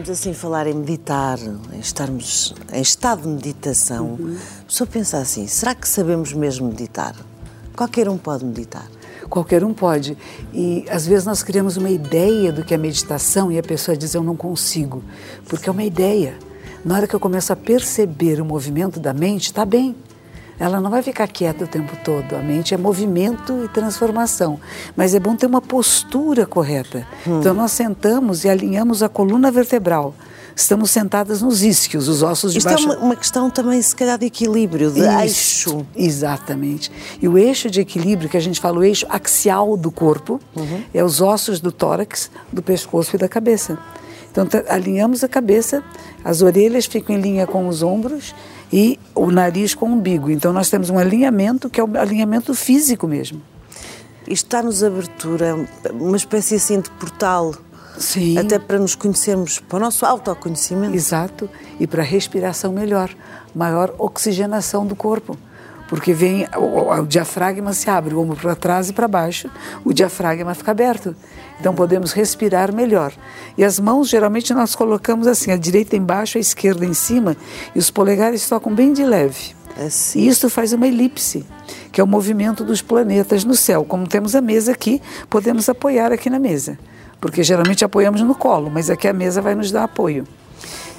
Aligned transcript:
Ouvimos 0.00 0.18
assim 0.18 0.32
falar 0.32 0.66
em 0.66 0.72
meditar, 0.72 1.38
em 1.74 1.78
estarmos 1.78 2.54
em 2.72 2.80
estado 2.80 3.20
de 3.20 3.28
meditação, 3.28 4.16
uhum. 4.18 4.38
a 4.62 4.64
pessoa 4.64 4.88
pensa 4.88 5.18
assim: 5.18 5.46
será 5.46 5.74
que 5.74 5.86
sabemos 5.86 6.32
mesmo 6.32 6.68
meditar? 6.68 7.14
Qualquer 7.76 8.08
um 8.08 8.16
pode 8.16 8.42
meditar. 8.42 8.88
Qualquer 9.28 9.62
um 9.62 9.74
pode. 9.74 10.16
E 10.54 10.86
às 10.88 11.06
vezes 11.06 11.26
nós 11.26 11.42
criamos 11.42 11.76
uma 11.76 11.90
ideia 11.90 12.50
do 12.50 12.64
que 12.64 12.72
é 12.72 12.78
meditação 12.78 13.52
e 13.52 13.58
a 13.58 13.62
pessoa 13.62 13.94
diz 13.94 14.14
eu 14.14 14.22
não 14.22 14.34
consigo, 14.34 15.04
porque 15.46 15.68
é 15.68 15.72
uma 15.72 15.84
ideia. 15.84 16.34
Na 16.82 16.96
hora 16.96 17.06
que 17.06 17.14
eu 17.14 17.20
começo 17.20 17.52
a 17.52 17.56
perceber 17.56 18.40
o 18.40 18.44
movimento 18.44 18.98
da 18.98 19.12
mente, 19.12 19.48
está 19.48 19.66
bem. 19.66 19.94
Ela 20.60 20.78
não 20.78 20.90
vai 20.90 21.02
ficar 21.02 21.26
quieta 21.26 21.64
o 21.64 21.66
tempo 21.66 21.96
todo. 22.04 22.36
A 22.36 22.40
mente 22.40 22.74
é 22.74 22.76
movimento 22.76 23.64
e 23.64 23.68
transformação. 23.68 24.60
Mas 24.94 25.14
é 25.14 25.18
bom 25.18 25.34
ter 25.34 25.46
uma 25.46 25.62
postura 25.62 26.46
correta. 26.46 27.06
Hum. 27.26 27.40
Então 27.40 27.54
nós 27.54 27.72
sentamos 27.72 28.44
e 28.44 28.48
alinhamos 28.48 29.02
a 29.02 29.08
coluna 29.08 29.50
vertebral. 29.50 30.14
Estamos 30.54 30.90
sentadas 30.90 31.40
nos 31.40 31.62
isquios, 31.62 32.06
os 32.08 32.22
ossos 32.22 32.52
de 32.52 32.58
Isto 32.58 32.68
baixo. 32.68 32.84
é 32.84 32.96
uma, 32.96 33.04
uma, 33.06 33.16
questão 33.16 33.48
também, 33.48 33.80
se 33.80 33.96
calhar, 33.96 34.18
de 34.18 34.26
equilíbrio, 34.26 34.90
de 34.90 35.00
Isso, 35.00 35.70
eixo. 35.70 35.86
Exatamente. 35.96 36.92
E 37.22 37.26
o 37.26 37.38
eixo 37.38 37.70
de 37.70 37.80
equilíbrio, 37.80 38.28
que 38.28 38.36
a 38.36 38.40
gente 38.40 38.60
fala 38.60 38.78
o 38.78 38.84
eixo 38.84 39.06
axial 39.08 39.74
do 39.76 39.90
corpo, 39.90 40.38
uhum. 40.54 40.82
é 40.92 41.02
os 41.02 41.22
ossos 41.22 41.60
do 41.60 41.72
tórax, 41.72 42.30
do 42.52 42.60
pescoço 42.60 43.16
e 43.16 43.18
da 43.18 43.28
cabeça. 43.28 43.78
Então, 44.30 44.46
alinhamos 44.68 45.24
a 45.24 45.28
cabeça, 45.28 45.82
as 46.24 46.42
orelhas 46.42 46.86
ficam 46.86 47.16
em 47.16 47.20
linha 47.20 47.46
com 47.46 47.66
os 47.66 47.82
ombros 47.82 48.34
e 48.72 48.98
o 49.14 49.30
nariz 49.30 49.74
com 49.74 49.86
o 49.86 49.92
umbigo. 49.92 50.30
Então 50.30 50.52
nós 50.52 50.70
temos 50.70 50.90
um 50.90 50.98
alinhamento 50.98 51.68
que 51.68 51.80
é 51.80 51.84
o 51.84 51.98
alinhamento 51.98 52.54
físico 52.54 53.06
mesmo. 53.06 53.42
Isto 54.26 54.46
está-nos 54.46 54.84
abertura, 54.84 55.66
uma 55.92 56.16
espécie 56.16 56.54
assim 56.54 56.80
de 56.80 56.90
portal. 56.90 57.54
Sim. 57.98 58.38
Até 58.38 58.58
para 58.58 58.78
nos 58.78 58.94
conhecermos, 58.94 59.58
para 59.58 59.76
o 59.76 59.80
nosso 59.80 60.06
autoconhecimento. 60.06 60.94
Exato. 60.94 61.50
E 61.78 61.86
para 61.86 62.02
a 62.02 62.04
respiração 62.04 62.72
melhor, 62.72 63.10
maior 63.54 63.94
oxigenação 63.98 64.86
do 64.86 64.94
corpo 64.94 65.36
porque 65.90 66.14
vem 66.14 66.46
o, 66.56 67.00
o, 67.00 67.04
diafragma 67.04 67.72
se 67.72 67.90
abre, 67.90 68.14
o 68.14 68.20
ombro 68.20 68.36
para 68.36 68.54
trás 68.54 68.88
e 68.88 68.92
para 68.92 69.08
baixo, 69.08 69.50
o 69.84 69.92
diafragma 69.92 70.54
fica 70.54 70.70
aberto. 70.70 71.16
Então 71.58 71.74
podemos 71.74 72.12
respirar 72.12 72.72
melhor. 72.72 73.12
E 73.58 73.64
as 73.64 73.80
mãos 73.80 74.08
geralmente 74.08 74.54
nós 74.54 74.76
colocamos 74.76 75.26
assim, 75.26 75.50
a 75.50 75.56
direita 75.56 75.96
embaixo, 75.96 76.38
a 76.38 76.40
esquerda 76.40 76.86
em 76.86 76.94
cima, 76.94 77.36
e 77.74 77.78
os 77.80 77.90
polegares 77.90 78.48
tocam 78.48 78.72
bem 78.72 78.92
de 78.92 79.04
leve. 79.04 79.52
Assim. 79.84 80.20
E 80.20 80.28
isso 80.28 80.48
faz 80.48 80.72
uma 80.72 80.86
elipse, 80.86 81.44
que 81.90 82.00
é 82.00 82.04
o 82.04 82.06
movimento 82.06 82.62
dos 82.62 82.80
planetas 82.80 83.44
no 83.44 83.56
céu. 83.56 83.84
Como 83.84 84.06
temos 84.06 84.36
a 84.36 84.40
mesa 84.40 84.70
aqui, 84.70 85.02
podemos 85.28 85.68
apoiar 85.68 86.12
aqui 86.12 86.30
na 86.30 86.38
mesa, 86.38 86.78
porque 87.20 87.42
geralmente 87.42 87.84
apoiamos 87.84 88.20
no 88.20 88.36
colo, 88.36 88.70
mas 88.70 88.90
aqui 88.90 89.08
a 89.08 89.12
mesa 89.12 89.42
vai 89.42 89.56
nos 89.56 89.72
dar 89.72 89.82
apoio. 89.82 90.24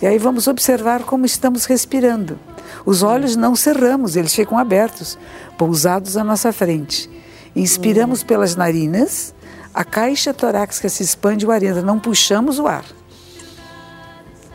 E 0.02 0.07
aí 0.07 0.17
vamos 0.17 0.47
observar 0.47 1.03
como 1.03 1.25
estamos 1.25 1.66
respirando. 1.66 2.39
Os 2.85 3.03
olhos 3.03 3.35
não 3.35 3.55
cerramos, 3.55 4.16
eles 4.16 4.33
ficam 4.33 4.57
abertos, 4.57 5.17
pousados 5.57 6.17
à 6.17 6.23
nossa 6.23 6.52
frente. 6.52 7.09
Inspiramos 7.55 8.23
pelas 8.23 8.55
narinas, 8.55 9.35
a 9.73 9.83
caixa 9.83 10.33
torácica 10.33 10.89
se 10.89 11.03
expande 11.03 11.45
e 11.45 11.47
o 11.47 11.52
ar 11.52 11.61
entra, 11.61 11.81
não 11.81 11.99
puxamos 11.99 12.57
o 12.57 12.67
ar. 12.67 12.85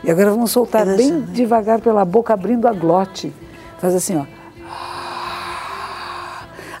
E 0.03 0.11
agora 0.11 0.31
vamos 0.31 0.51
soltar 0.51 0.85
bem 0.85 1.21
devagar 1.21 1.79
pela 1.79 2.03
boca, 2.03 2.33
abrindo 2.33 2.67
a 2.67 2.73
glote. 2.73 3.33
Faz 3.79 3.95
assim, 3.95 4.17
ó. 4.17 4.25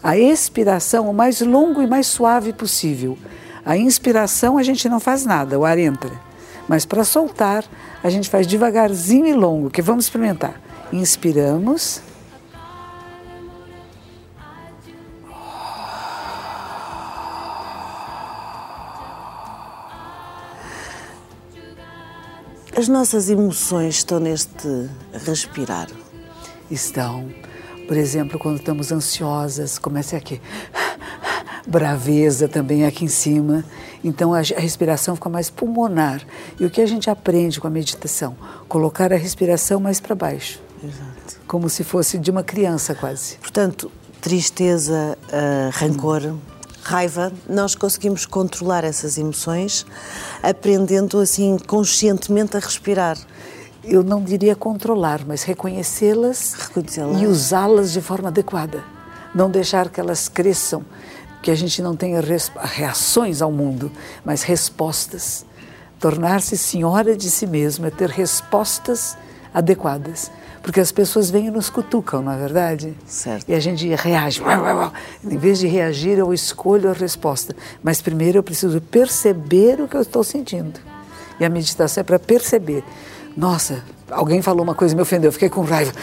A 0.03 0.17
expiração 0.17 1.09
o 1.09 1.13
mais 1.13 1.41
longo 1.41 1.81
e 1.81 1.87
mais 1.87 2.07
suave 2.07 2.53
possível. 2.53 3.17
A 3.65 3.77
inspiração 3.77 4.57
a 4.57 4.63
gente 4.63 4.87
não 4.87 4.99
faz 4.99 5.25
nada, 5.25 5.57
o 5.57 5.65
ar 5.65 5.77
entra. 5.77 6.26
Mas 6.67 6.85
para 6.85 7.03
soltar, 7.03 7.63
a 8.03 8.09
gente 8.09 8.29
faz 8.29 8.45
devagarzinho 8.45 9.25
e 9.25 9.33
longo, 9.33 9.69
que 9.69 9.81
vamos 9.81 10.05
experimentar. 10.05 10.61
Inspiramos. 10.91 12.01
As 22.77 22.87
nossas 22.87 23.27
emoções 23.27 23.95
estão 23.95 24.19
neste 24.19 24.87
respirar? 25.25 25.87
Estão. 26.69 27.27
Por 27.87 27.97
exemplo, 27.97 28.37
quando 28.37 28.57
estamos 28.59 28.91
ansiosas, 28.91 29.79
começa 29.79 30.15
aqui. 30.15 30.39
Braveza 31.67 32.47
também 32.47 32.85
aqui 32.85 33.05
em 33.05 33.09
cima. 33.09 33.63
Então 34.03 34.33
a 34.33 34.41
respiração 34.41 35.15
fica 35.15 35.29
mais 35.29 35.49
pulmonar. 35.49 36.21
E 36.59 36.65
o 36.65 36.69
que 36.69 36.81
a 36.81 36.85
gente 36.85 37.09
aprende 37.09 37.59
com 37.59 37.67
a 37.67 37.69
meditação? 37.69 38.35
Colocar 38.69 39.11
a 39.11 39.17
respiração 39.17 39.79
mais 39.79 39.99
para 39.99 40.15
baixo. 40.15 40.61
Exato. 40.81 41.41
Como 41.45 41.69
se 41.69 41.83
fosse 41.83 42.17
de 42.17 42.31
uma 42.31 42.43
criança 42.43 42.95
quase. 42.95 43.35
Portanto, 43.37 43.91
tristeza, 44.21 45.17
uh, 45.27 45.69
rancor, 45.73 46.35
raiva, 46.83 47.33
nós 47.49 47.75
conseguimos 47.75 48.25
controlar 48.25 48.85
essas 48.85 49.17
emoções 49.17 49.85
aprendendo 50.41 51.19
assim 51.19 51.57
conscientemente 51.57 52.55
a 52.55 52.59
respirar. 52.59 53.17
Eu 53.83 54.03
não 54.03 54.23
diria 54.23 54.55
controlar, 54.55 55.21
mas 55.25 55.43
reconhecê-las 55.43 56.53
Reconhecê 56.53 57.01
e 57.01 57.27
usá-las 57.27 57.91
de 57.91 58.01
forma 58.01 58.29
adequada. 58.29 58.83
Não 59.35 59.49
deixar 59.49 59.89
que 59.89 59.99
elas 59.99 60.27
cresçam, 60.27 60.83
que 61.41 61.51
a 61.51 61.55
gente 61.55 61.81
não 61.81 61.95
tenha 61.95 62.21
reações 62.61 63.41
ao 63.41 63.51
mundo, 63.51 63.91
mas 64.25 64.43
respostas. 64.43 65.45
Tornar-se 65.99 66.57
senhora 66.57 67.15
de 67.15 67.29
si 67.29 67.47
mesma, 67.47 67.89
ter 67.89 68.09
respostas 68.09 69.17
adequadas. 69.53 70.31
Porque 70.61 70.79
as 70.81 70.91
pessoas 70.91 71.29
vêm 71.29 71.47
e 71.47 71.51
nos 71.51 71.69
cutucam, 71.69 72.21
não 72.21 72.31
é 72.31 72.37
verdade? 72.37 72.93
Certo. 73.05 73.45
E 73.47 73.53
a 73.53 73.59
gente 73.59 73.87
reage. 73.95 74.41
Em 75.23 75.37
vez 75.37 75.59
de 75.59 75.67
reagir, 75.67 76.17
eu 76.17 76.33
escolho 76.33 76.89
a 76.89 76.93
resposta. 76.93 77.55
Mas 77.81 78.01
primeiro 78.01 78.37
eu 78.39 78.43
preciso 78.43 78.81
perceber 78.81 79.79
o 79.79 79.87
que 79.87 79.95
eu 79.95 80.01
estou 80.01 80.23
sentindo. 80.23 80.79
E 81.39 81.45
a 81.45 81.49
meditação 81.49 82.01
é 82.01 82.03
para 82.03 82.19
perceber. 82.19 82.83
Nossa, 83.35 83.83
alguém 84.09 84.41
falou 84.41 84.63
uma 84.63 84.75
coisa 84.75 84.93
e 84.93 84.97
me 84.97 85.03
ofendeu, 85.03 85.29
eu 85.29 85.31
fiquei 85.31 85.49
com 85.49 85.61
raiva. 85.61 85.93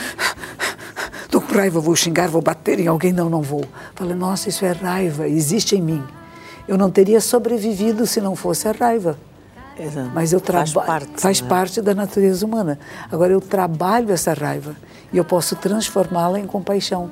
Raiva, 1.54 1.80
vou 1.80 1.94
xingar, 1.94 2.28
vou 2.28 2.42
bater 2.42 2.80
em 2.80 2.86
alguém. 2.88 3.12
Não, 3.12 3.30
não 3.30 3.42
vou. 3.42 3.64
Falei, 3.94 4.14
nossa, 4.14 4.48
isso 4.48 4.64
é 4.64 4.72
raiva, 4.72 5.28
existe 5.28 5.76
em 5.76 5.82
mim. 5.82 6.02
Eu 6.66 6.76
não 6.76 6.90
teria 6.90 7.20
sobrevivido 7.20 8.06
se 8.06 8.20
não 8.20 8.34
fosse 8.34 8.66
a 8.66 8.72
raiva. 8.72 9.16
Exato. 9.78 10.10
Mas 10.14 10.32
eu 10.32 10.40
trabalho. 10.40 10.72
Faz, 10.72 10.86
parte, 10.86 11.20
faz 11.20 11.40
né? 11.40 11.48
parte 11.48 11.80
da 11.80 11.94
natureza 11.94 12.44
humana. 12.46 12.78
Agora 13.10 13.32
eu 13.32 13.40
trabalho 13.40 14.12
essa 14.12 14.32
raiva 14.32 14.76
e 15.12 15.16
eu 15.16 15.24
posso 15.24 15.56
transformá-la 15.56 16.38
em 16.38 16.46
compaixão. 16.46 17.10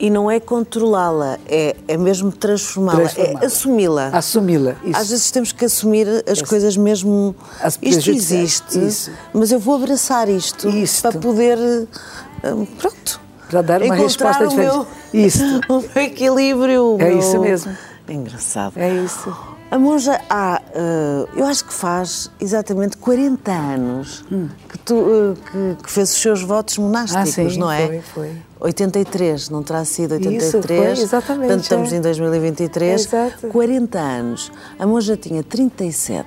E 0.00 0.10
não 0.10 0.30
é 0.30 0.38
controlá-la, 0.38 1.38
é, 1.48 1.74
é 1.88 1.96
mesmo 1.96 2.30
transformá-la, 2.30 3.00
Transformá 3.08 3.40
é 3.42 3.46
assumi-la. 3.46 4.06
Assumi-la. 4.12 4.76
Às 4.94 5.10
vezes 5.10 5.30
temos 5.32 5.50
que 5.50 5.64
assumir 5.64 6.06
as 6.30 6.40
coisas 6.40 6.76
mesmo. 6.76 7.34
As 7.60 7.76
isto 7.82 8.08
existe, 8.10 8.78
isso. 8.78 9.10
mas 9.34 9.50
eu 9.50 9.58
vou 9.58 9.74
abraçar 9.74 10.28
isto, 10.28 10.68
Isto. 10.68 11.02
para 11.02 11.18
poder. 11.18 11.58
hum, 11.58 12.64
Pronto. 12.78 13.27
Para 13.50 13.62
dar 13.62 13.82
uma 13.82 13.94
resposta 13.94 14.46
diferente. 14.46 14.72
Meu, 14.74 14.86
Isso. 15.12 15.42
o 15.68 15.80
meu 15.80 16.04
equilíbrio. 16.04 16.96
o 16.96 17.00
É 17.00 17.08
meu- 17.08 17.18
isso 17.18 17.40
mesmo. 17.40 17.76
É 18.06 18.12
engraçado. 18.12 18.72
É 18.76 18.88
isso. 18.94 19.36
A 19.70 19.78
monja 19.78 20.18
há, 20.30 20.62
eh, 20.74 21.26
eu 21.36 21.44
acho 21.44 21.62
que 21.66 21.74
faz 21.74 22.30
exatamente 22.40 22.96
40 22.96 23.52
anos 23.52 24.24
que, 24.66 24.78
tu, 24.78 24.94
eh, 24.96 25.74
que, 25.76 25.82
que 25.84 25.90
fez 25.90 26.10
os 26.10 26.16
seus 26.16 26.40
votos 26.42 26.78
monásticos, 26.78 27.36
Hum. 27.36 27.46
Ah, 27.46 27.50
sim, 27.50 27.58
não 27.58 27.70
é? 27.70 27.86
foi, 27.86 28.00
foi. 28.00 28.32
83, 28.60 29.50
não 29.50 29.62
terá 29.62 29.84
sido 29.84 30.12
83? 30.14 30.42
Isso, 30.42 30.62
foi, 30.62 31.04
exatamente, 31.04 31.40
Portanto, 31.48 31.62
estamos 31.64 31.92
é. 31.92 31.96
em 31.96 32.00
2023. 32.00 33.04
Exato. 33.06 33.48
40 33.48 33.98
anos. 33.98 34.50
A 34.78 34.86
monja 34.86 35.18
tinha 35.18 35.42
37. 35.42 36.26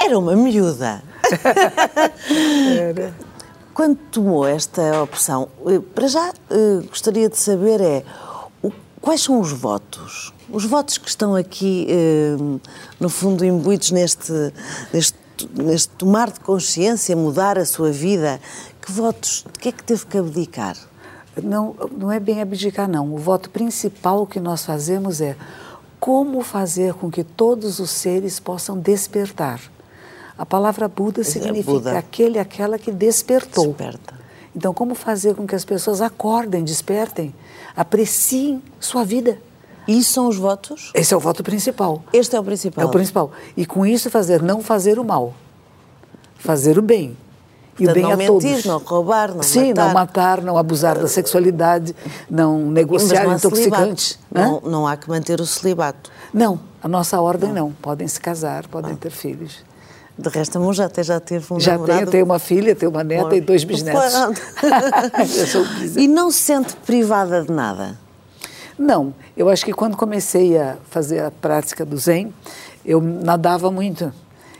É. 0.00 0.06
Era 0.06 0.18
uma 0.18 0.34
miúda. 0.34 1.02
Era. 2.78 3.12
Quando 3.76 3.98
tomou 4.10 4.46
esta 4.46 5.02
opção, 5.02 5.50
eh, 5.66 5.78
para 5.94 6.08
já 6.08 6.32
eh, 6.48 6.80
gostaria 6.88 7.28
de 7.28 7.36
saber 7.36 7.78
é 7.82 8.02
quais 9.02 9.22
são 9.22 9.38
os 9.38 9.52
votos? 9.52 10.32
Os 10.48 10.64
votos 10.64 10.96
que 10.96 11.10
estão 11.10 11.34
aqui, 11.34 11.86
eh, 11.90 12.36
no 12.98 13.10
fundo, 13.10 13.44
imbuídos 13.44 13.90
neste, 13.90 14.32
neste, 14.94 15.18
neste 15.52 15.88
tomar 15.90 16.30
de 16.30 16.40
consciência, 16.40 17.14
mudar 17.14 17.58
a 17.58 17.66
sua 17.66 17.92
vida. 17.92 18.40
Que 18.80 18.90
votos, 18.90 19.44
de 19.52 19.58
que 19.58 19.68
é 19.68 19.72
que 19.72 19.84
teve 19.84 20.06
que 20.06 20.16
abdicar? 20.16 20.74
Não, 21.42 21.76
não 21.98 22.10
é 22.10 22.18
bem 22.18 22.40
abdicar, 22.40 22.88
não. 22.88 23.14
O 23.14 23.18
voto 23.18 23.50
principal 23.50 24.26
que 24.26 24.40
nós 24.40 24.64
fazemos 24.64 25.20
é 25.20 25.36
como 26.00 26.40
fazer 26.40 26.94
com 26.94 27.10
que 27.10 27.22
todos 27.22 27.78
os 27.78 27.90
seres 27.90 28.40
possam 28.40 28.78
despertar. 28.78 29.60
A 30.38 30.44
palavra 30.44 30.86
Buda 30.88 31.24
significa 31.24 31.70
Buda. 31.72 31.98
aquele, 31.98 32.38
aquela 32.38 32.78
que 32.78 32.90
despertou. 32.92 33.68
Desperta. 33.68 34.14
Então, 34.54 34.72
como 34.72 34.94
fazer 34.94 35.34
com 35.34 35.46
que 35.46 35.54
as 35.54 35.64
pessoas 35.64 36.00
acordem, 36.00 36.64
despertem, 36.64 37.34
apreciem 37.76 38.62
sua 38.80 39.04
vida, 39.04 39.38
E 39.88 39.98
isso 39.98 40.14
são 40.14 40.26
os 40.28 40.36
votos? 40.36 40.90
Esse 40.94 41.14
é 41.14 41.16
o 41.16 41.20
voto 41.20 41.44
principal. 41.44 42.02
Este 42.12 42.34
é 42.34 42.40
o 42.40 42.42
principal. 42.44 42.82
É 42.82 42.86
o 42.86 42.90
principal. 42.90 43.30
E 43.56 43.64
com 43.64 43.86
isso 43.86 44.10
fazer, 44.10 44.42
não 44.42 44.60
fazer 44.60 44.98
o 44.98 45.04
mal, 45.04 45.32
fazer 46.38 46.76
o 46.78 46.82
bem. 46.82 47.16
E 47.78 47.84
Portanto, 47.84 47.90
o 47.90 47.94
bem 47.94 48.02
não 48.02 48.10
a 48.12 48.16
mentir, 48.16 48.50
todos. 48.50 48.64
não 48.64 48.78
roubar, 48.78 49.34
não 49.34 49.42
Sim, 49.42 49.68
matar. 49.68 49.84
não 49.86 49.94
matar, 49.94 50.42
não 50.42 50.58
abusar 50.58 50.98
da 50.98 51.06
sexualidade, 51.06 51.94
não 52.28 52.70
negociar 52.70 53.24
não 53.24 53.34
intoxicantes. 53.36 54.18
Não, 54.32 54.60
não, 54.62 54.86
há 54.88 54.96
que 54.96 55.08
manter 55.08 55.40
o 55.40 55.46
celibato. 55.46 56.10
Não, 56.32 56.58
a 56.82 56.88
nossa 56.88 57.20
ordem 57.20 57.52
não. 57.52 57.70
Podem 57.72 58.08
se 58.08 58.18
casar, 58.18 58.66
podem 58.66 58.96
ter 58.96 59.10
filhos. 59.10 59.62
De 60.18 60.30
resto, 60.30 60.56
a 60.56 60.60
mão 60.60 60.72
já, 60.72 60.86
até 60.86 61.02
já 61.02 61.20
teve 61.20 61.52
um 61.52 61.60
já 61.60 61.72
namorado. 61.72 62.06
Já 62.06 62.10
tem, 62.10 62.22
uma 62.22 62.38
filha, 62.38 62.74
tem 62.74 62.88
uma 62.88 63.04
neta 63.04 63.28
Bom, 63.28 63.34
e 63.34 63.40
dois 63.40 63.64
bisnetos. 63.64 64.02
e 65.94 66.08
não 66.08 66.30
se 66.30 66.38
sente 66.38 66.74
privada 66.76 67.42
de 67.42 67.52
nada? 67.52 67.98
Não, 68.78 69.14
eu 69.36 69.48
acho 69.48 69.64
que 69.64 69.72
quando 69.72 69.96
comecei 69.96 70.56
a 70.58 70.76
fazer 70.90 71.20
a 71.20 71.30
prática 71.30 71.84
do 71.84 71.98
Zen, 71.98 72.32
eu 72.84 73.00
nadava 73.00 73.70
muito. 73.70 74.12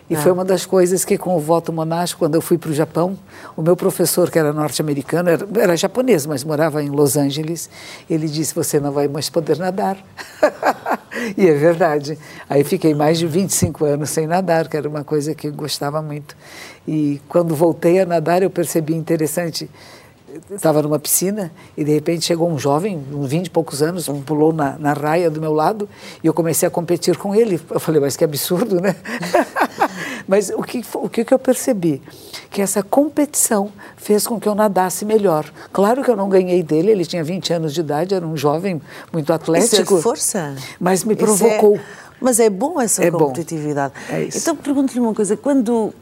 E 0.08 0.14
ah. 0.14 0.18
foi 0.20 0.30
uma 0.30 0.44
das 0.44 0.64
coisas 0.64 1.04
que, 1.04 1.18
com 1.18 1.36
o 1.36 1.40
voto 1.40 1.72
monástico, 1.72 2.20
quando 2.20 2.36
eu 2.36 2.40
fui 2.40 2.56
para 2.56 2.70
o 2.70 2.74
Japão, 2.74 3.18
o 3.56 3.62
meu 3.62 3.76
professor, 3.76 4.30
que 4.30 4.38
era 4.38 4.52
norte-americano, 4.52 5.28
era, 5.28 5.46
era, 5.58 5.76
japonês, 5.76 6.26
mas 6.26 6.44
morava 6.44 6.82
em 6.82 6.88
Los 6.88 7.16
Angeles, 7.16 7.68
ele 8.08 8.28
disse: 8.28 8.54
Você 8.54 8.78
não 8.78 8.92
vai 8.92 9.08
mais 9.08 9.28
poder 9.28 9.58
nadar. 9.58 9.96
e 11.36 11.48
é 11.48 11.54
verdade. 11.54 12.18
Aí 12.48 12.62
fiquei 12.62 12.94
mais 12.94 13.18
de 13.18 13.26
25 13.26 13.84
anos 13.84 14.10
sem 14.10 14.26
nadar, 14.26 14.68
que 14.68 14.76
era 14.76 14.88
uma 14.88 15.02
coisa 15.02 15.34
que 15.34 15.48
eu 15.48 15.52
gostava 15.52 16.00
muito. 16.00 16.36
E 16.86 17.20
quando 17.28 17.54
voltei 17.54 18.00
a 18.00 18.06
nadar, 18.06 18.42
eu 18.42 18.50
percebi 18.50 18.94
interessante 18.94 19.68
estava 20.50 20.82
numa 20.82 20.98
piscina 20.98 21.50
e 21.76 21.84
de 21.84 21.92
repente 21.92 22.24
chegou 22.24 22.50
um 22.50 22.58
jovem, 22.58 23.02
uns 23.12 23.28
20 23.28 23.46
e 23.46 23.50
poucos 23.50 23.82
anos, 23.82 24.08
pulou 24.24 24.52
na, 24.52 24.78
na 24.78 24.92
raia 24.92 25.30
do 25.30 25.40
meu 25.40 25.52
lado 25.52 25.88
e 26.22 26.26
eu 26.26 26.34
comecei 26.34 26.66
a 26.66 26.70
competir 26.70 27.16
com 27.16 27.34
ele. 27.34 27.60
Eu 27.70 27.80
falei, 27.80 28.00
mas 28.00 28.16
que 28.16 28.24
absurdo, 28.24 28.80
né? 28.80 28.94
mas 30.28 30.50
o 30.50 30.62
que, 30.62 30.84
o 30.94 31.08
que 31.08 31.32
eu 31.32 31.38
percebi? 31.38 32.02
Que 32.50 32.60
essa 32.60 32.82
competição 32.82 33.70
fez 33.96 34.26
com 34.26 34.40
que 34.40 34.48
eu 34.48 34.54
nadasse 34.54 35.04
melhor. 35.04 35.50
Claro 35.72 36.02
que 36.02 36.10
eu 36.10 36.16
não 36.16 36.28
ganhei 36.28 36.62
dele, 36.62 36.90
ele 36.90 37.04
tinha 37.04 37.22
20 37.22 37.52
anos 37.52 37.74
de 37.74 37.80
idade, 37.80 38.14
era 38.14 38.26
um 38.26 38.36
jovem 38.36 38.80
muito 39.12 39.32
atlético. 39.32 39.82
Isso 39.82 39.98
é 39.98 40.00
força. 40.02 40.56
Mas 40.80 41.04
me 41.04 41.14
provocou. 41.14 41.76
É... 41.76 41.80
Mas 42.20 42.40
é 42.40 42.48
bom 42.48 42.80
essa 42.80 43.04
é 43.04 43.10
competitividade. 43.10 43.92
Bom. 44.08 44.14
É 44.14 44.24
isso. 44.24 44.38
Então 44.38 44.56
pergunto-lhe 44.56 45.00
uma 45.00 45.14
coisa, 45.14 45.36
quando, 45.36 45.92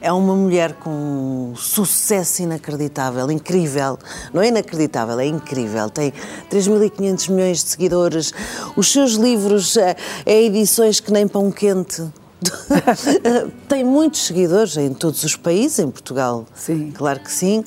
é 0.00 0.12
uma 0.12 0.34
mulher 0.34 0.74
com 0.74 1.52
sucesso 1.56 2.42
inacreditável, 2.42 3.30
incrível. 3.30 3.98
Não 4.32 4.42
é 4.42 4.48
inacreditável, 4.48 5.18
é 5.20 5.26
incrível. 5.26 5.88
Tem 5.90 6.12
3.500 6.50 7.30
milhões 7.30 7.64
de 7.64 7.70
seguidores. 7.70 8.32
Os 8.76 8.92
seus 8.92 9.14
livros 9.14 9.76
é, 9.76 9.96
é 10.26 10.42
edições 10.42 10.98
que 10.98 11.12
nem 11.12 11.28
pão 11.28 11.50
quente. 11.50 12.02
Tem 13.68 13.84
muitos 13.84 14.26
seguidores 14.26 14.76
em 14.76 14.92
todos 14.92 15.22
os 15.24 15.36
países, 15.36 15.78
em 15.78 15.90
Portugal, 15.90 16.46
sim. 16.54 16.92
claro 16.92 17.20
que 17.20 17.32
sim. 17.32 17.64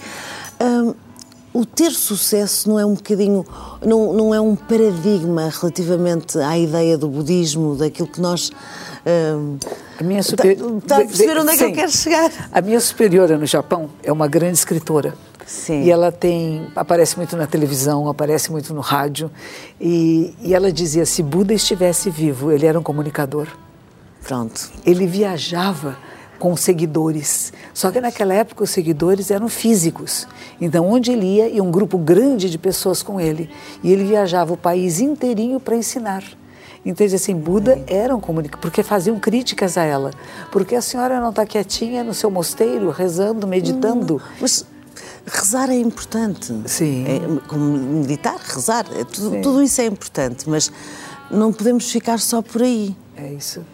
Um, 0.61 0.93
o 1.53 1.65
ter 1.65 1.91
sucesso 1.91 2.69
não 2.69 2.79
é 2.79 2.85
um 2.85 2.93
bocadinho, 2.93 3.45
não, 3.83 4.13
não 4.13 4.33
é 4.33 4.39
um 4.39 4.55
paradigma 4.55 5.49
relativamente 5.49 6.37
à 6.37 6.57
ideia 6.57 6.97
do 6.97 7.07
budismo, 7.07 7.75
daquilo 7.75 8.07
que 8.07 8.21
nós 8.21 8.51
a 9.99 10.03
minha 10.03 10.21
superior... 10.21 10.77
Está, 10.77 10.77
está 10.77 10.97
a 10.97 10.99
perceber 10.99 11.39
onde 11.39 11.49
é 11.49 11.51
que 11.53 11.57
Sim. 11.57 11.65
eu 11.65 11.73
quero 11.73 11.91
chegar? 11.91 12.31
A 12.51 12.61
minha 12.61 12.79
superiora 12.79 13.37
no 13.37 13.45
Japão 13.45 13.89
é 14.03 14.11
uma 14.11 14.27
grande 14.27 14.57
escritora. 14.57 15.15
Sim. 15.45 15.83
E 15.83 15.91
ela 15.91 16.11
tem 16.11 16.67
aparece 16.75 17.15
muito 17.15 17.37
na 17.37 17.47
televisão, 17.47 18.09
aparece 18.09 18.51
muito 18.51 18.73
no 18.73 18.81
rádio. 18.81 19.31
E, 19.79 20.35
e 20.41 20.53
ela 20.53 20.71
dizia: 20.73 21.05
se 21.05 21.23
Buda 21.23 21.53
estivesse 21.53 22.09
vivo, 22.09 22.51
ele 22.51 22.65
era 22.65 22.77
um 22.77 22.83
comunicador. 22.83 23.47
Pronto. 24.23 24.71
Ele 24.85 25.05
viajava 25.05 25.97
com 26.37 26.55
seguidores. 26.55 27.51
Só 27.73 27.91
que 27.91 27.99
naquela 27.99 28.33
época 28.33 28.63
os 28.63 28.69
seguidores 28.69 29.31
eram 29.31 29.47
físicos. 29.47 30.27
Então, 30.61 30.87
onde 30.87 31.11
ele 31.11 31.25
ia, 31.25 31.49
ia 31.49 31.63
um 31.63 31.71
grupo 31.71 31.97
grande 31.97 32.49
de 32.49 32.57
pessoas 32.57 33.01
com 33.01 33.19
ele. 33.19 33.49
E 33.83 33.91
ele 33.91 34.03
viajava 34.03 34.53
o 34.53 34.57
país 34.57 34.99
inteirinho 34.99 35.59
para 35.59 35.75
ensinar. 35.75 36.23
Então, 36.85 37.05
assim, 37.05 37.35
Buda 37.35 37.83
era 37.87 38.15
um 38.15 38.19
comunicador, 38.19 38.61
porque 38.61 38.81
faziam 38.81 39.19
críticas 39.19 39.77
a 39.77 39.83
ela. 39.83 40.11
Porque 40.51 40.75
a 40.75 40.81
senhora 40.81 41.19
não 41.19 41.31
está 41.31 41.45
quietinha 41.45 42.03
no 42.03 42.13
seu 42.13 42.31
mosteiro, 42.31 42.89
rezando, 42.91 43.45
meditando. 43.45 44.15
Hum, 44.15 44.37
mas 44.39 44.65
rezar 45.25 45.69
é 45.69 45.77
importante. 45.77 46.55
Sim. 46.65 47.03
É, 47.05 47.47
como 47.47 47.65
meditar, 47.65 48.37
rezar, 48.37 48.85
é, 48.95 49.03
tudo, 49.03 49.41
tudo 49.41 49.61
isso 49.61 49.81
é 49.81 49.85
importante, 49.85 50.49
mas 50.49 50.71
não 51.29 51.51
podemos 51.51 51.91
ficar 51.91 52.19
só 52.19 52.41
por 52.41 52.61
aí. 52.61 52.95
É 53.17 53.33
isso. 53.33 53.65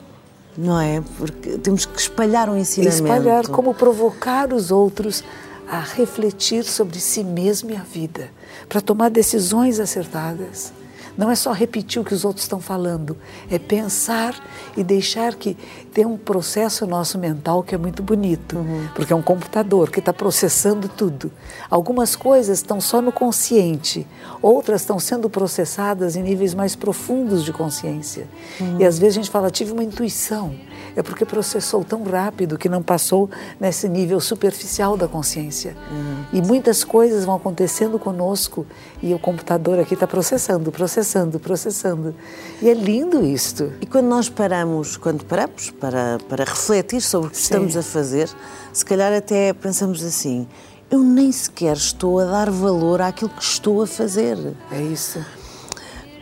Não 0.58 0.80
é? 0.80 1.02
Porque 1.18 1.58
temos 1.58 1.86
que 1.86 2.00
espalhar 2.00 2.50
um 2.50 2.58
ensinamento. 2.58 3.04
Espalhar, 3.04 3.48
como 3.48 3.74
provocar 3.74 4.54
os 4.54 4.72
outros 4.72 5.24
a 5.68 5.80
refletir 5.80 6.64
sobre 6.64 7.00
si 7.00 7.24
mesmo 7.24 7.72
e 7.72 7.76
a 7.76 7.82
vida, 7.82 8.30
para 8.70 8.82
tomar 8.82 9.10
decisões 9.10 9.80
acertadas. 9.80 10.72
Não 11.18 11.30
é 11.30 11.36
só 11.36 11.52
repetir 11.52 12.02
o 12.02 12.06
que 12.06 12.14
os 12.14 12.26
outros 12.26 12.44
estão 12.44 12.60
falando, 12.60 13.16
é 13.50 13.60
pensar 13.60 14.36
e 14.76 14.84
deixar 14.84 15.36
que 15.36 15.56
tem 15.94 16.06
um 16.06 16.18
processo 16.18 16.88
nosso 16.88 17.20
mental 17.20 17.62
que 17.62 17.76
é 17.76 17.78
muito 17.78 18.02
bonito, 18.02 18.58
uhum. 18.58 18.88
porque 18.96 19.14
é 19.14 19.16
um 19.16 19.22
computador 19.22 19.92
que 19.92 20.00
está 20.00 20.12
processando 20.12 20.88
tudo. 20.88 21.32
Algumas 21.70 22.16
coisas 22.16 22.60
estão 22.60 22.82
só 22.82 23.02
no 23.02 23.12
consciente, 23.12 24.08
outras 24.42 24.82
estão 24.82 25.00
sendo 25.00 25.30
processadas 25.30 26.16
em 26.16 26.24
níveis 26.24 26.54
mais 26.54 26.76
profundos 26.76 27.44
de 27.44 27.54
consciência. 27.54 28.28
Uhum. 28.60 28.80
E 28.80 28.86
às 28.86 28.98
vezes 28.98 29.18
a 29.18 29.22
gente 29.22 29.32
fala, 29.32 29.52
tive 29.52 29.72
uma 29.72 29.84
intuição 29.84 30.56
é 30.96 31.04
porque 31.04 31.26
processou 31.26 31.84
tão 31.84 32.04
rápido 32.04 32.58
que 32.58 32.70
não 32.70 32.82
passou 32.82 33.30
nesse 33.60 33.88
nível 33.90 34.20
superficial 34.20 34.96
da 34.96 35.08
consciência. 35.08 35.76
Uhum. 35.92 36.26
E 36.34 36.42
muitas 36.42 36.84
coisas 36.84 37.26
vão 37.26 37.36
acontecendo 37.36 37.98
conosco 37.98 38.66
e 39.02 39.14
o 39.14 39.20
computador 39.20 39.80
aqui 39.80 39.94
está 39.94 40.08
processando, 40.08 40.72
processando, 40.72 41.40
processando. 41.40 42.16
E 42.62 42.70
é 42.70 42.74
lindo 42.74 43.26
isto. 43.26 43.72
E 43.82 43.86
quando 43.86 44.08
nós 44.08 44.30
paramos, 44.30 44.98
quando 44.98 45.26
paramos 45.26 45.70
para, 45.72 46.18
para 46.30 46.44
refletir 46.44 47.02
sobre 47.02 47.28
o 47.28 47.32
que 47.32 47.38
Sim. 47.38 47.44
estamos 47.44 47.78
a 47.78 47.84
fazer, 47.84 48.30
se 48.72 48.86
calhar 48.86 49.14
até 49.14 49.54
pensamos 49.54 50.04
assim, 50.04 50.48
eu 50.90 51.00
nem 51.00 51.32
sequer 51.32 51.76
estou 51.76 52.20
a 52.20 52.26
dar 52.26 52.52
valor 52.52 53.02
àquilo 53.02 53.30
que 53.30 53.44
estou 53.44 53.82
a 53.82 53.88
fazer. 53.88 54.38
É 54.72 54.82
isso. 54.82 55.24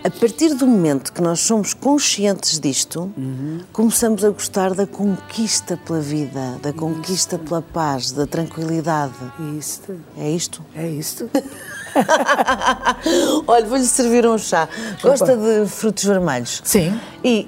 A 0.03 0.09
partir 0.09 0.55
do 0.55 0.65
momento 0.65 1.13
que 1.13 1.21
nós 1.21 1.41
somos 1.41 1.75
conscientes 1.75 2.59
disto, 2.59 3.13
uhum. 3.15 3.61
começamos 3.71 4.25
a 4.25 4.31
gostar 4.31 4.73
da 4.73 4.87
conquista 4.87 5.77
pela 5.77 6.01
vida, 6.01 6.57
da 6.59 6.73
conquista 6.73 7.35
isto. 7.35 7.47
pela 7.47 7.61
paz, 7.61 8.11
da 8.11 8.25
tranquilidade. 8.25 9.13
Isto. 9.59 9.99
É 10.17 10.27
isto? 10.27 10.65
É 10.75 10.87
isto. 10.87 11.29
Olha, 13.45 13.65
vou-lhe 13.67 13.85
servir 13.85 14.25
um 14.25 14.39
chá. 14.39 14.67
Gosta 15.03 15.33
Opa. 15.33 15.35
de 15.35 15.69
frutos 15.69 16.03
vermelhos? 16.03 16.61
Sim. 16.63 16.99
E 17.23 17.47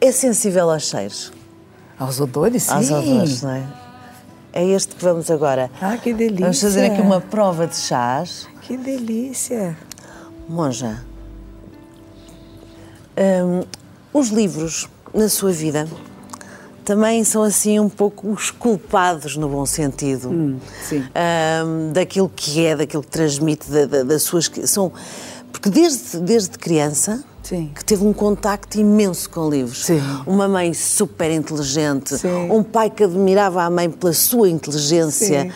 é 0.00 0.10
sensível 0.10 0.68
aos 0.68 0.82
cheiros? 0.82 1.32
Aos 1.96 2.18
odores, 2.18 2.64
sim. 2.64 2.72
Aos 2.72 2.90
odores, 2.90 3.42
não 3.42 3.50
é? 3.52 3.62
É 4.52 4.64
este 4.64 4.96
que 4.96 5.04
vamos 5.04 5.30
agora. 5.30 5.70
Ah, 5.80 5.96
que 5.96 6.12
delícia. 6.12 6.46
Vamos 6.46 6.60
fazer 6.60 6.86
aqui 6.86 7.00
uma 7.00 7.20
prova 7.20 7.68
de 7.68 7.76
chás. 7.76 8.48
Que 8.62 8.76
delícia. 8.76 9.76
Monja, 10.48 11.04
um, 13.16 13.64
os 14.12 14.28
livros 14.28 14.88
na 15.14 15.28
sua 15.28 15.52
vida 15.52 15.88
também 16.84 17.24
são 17.24 17.42
assim 17.42 17.80
um 17.80 17.88
pouco 17.88 18.30
os 18.30 18.50
culpados 18.52 19.36
no 19.36 19.48
bom 19.48 19.66
sentido. 19.66 20.30
Hum, 20.30 20.58
um, 20.92 21.92
daquilo 21.92 22.30
que 22.34 22.64
é, 22.64 22.76
daquilo 22.76 23.02
que 23.02 23.10
transmite, 23.10 23.68
da, 23.68 23.86
da, 23.86 24.02
das 24.04 24.22
suas 24.22 24.50
são 24.66 24.92
porque 25.50 25.68
desde 25.68 26.20
desde 26.20 26.56
criança 26.58 27.24
Sim. 27.46 27.70
que 27.72 27.84
teve 27.84 28.04
um 28.04 28.12
contacto 28.12 28.76
imenso 28.76 29.30
com 29.30 29.48
livros. 29.48 29.84
Sim. 29.84 30.00
Uma 30.26 30.48
mãe 30.48 30.74
super 30.74 31.30
inteligente, 31.30 32.18
Sim. 32.18 32.50
um 32.50 32.60
pai 32.60 32.90
que 32.90 33.04
admirava 33.04 33.62
a 33.62 33.70
mãe 33.70 33.88
pela 33.88 34.12
sua 34.12 34.48
inteligência 34.48 35.48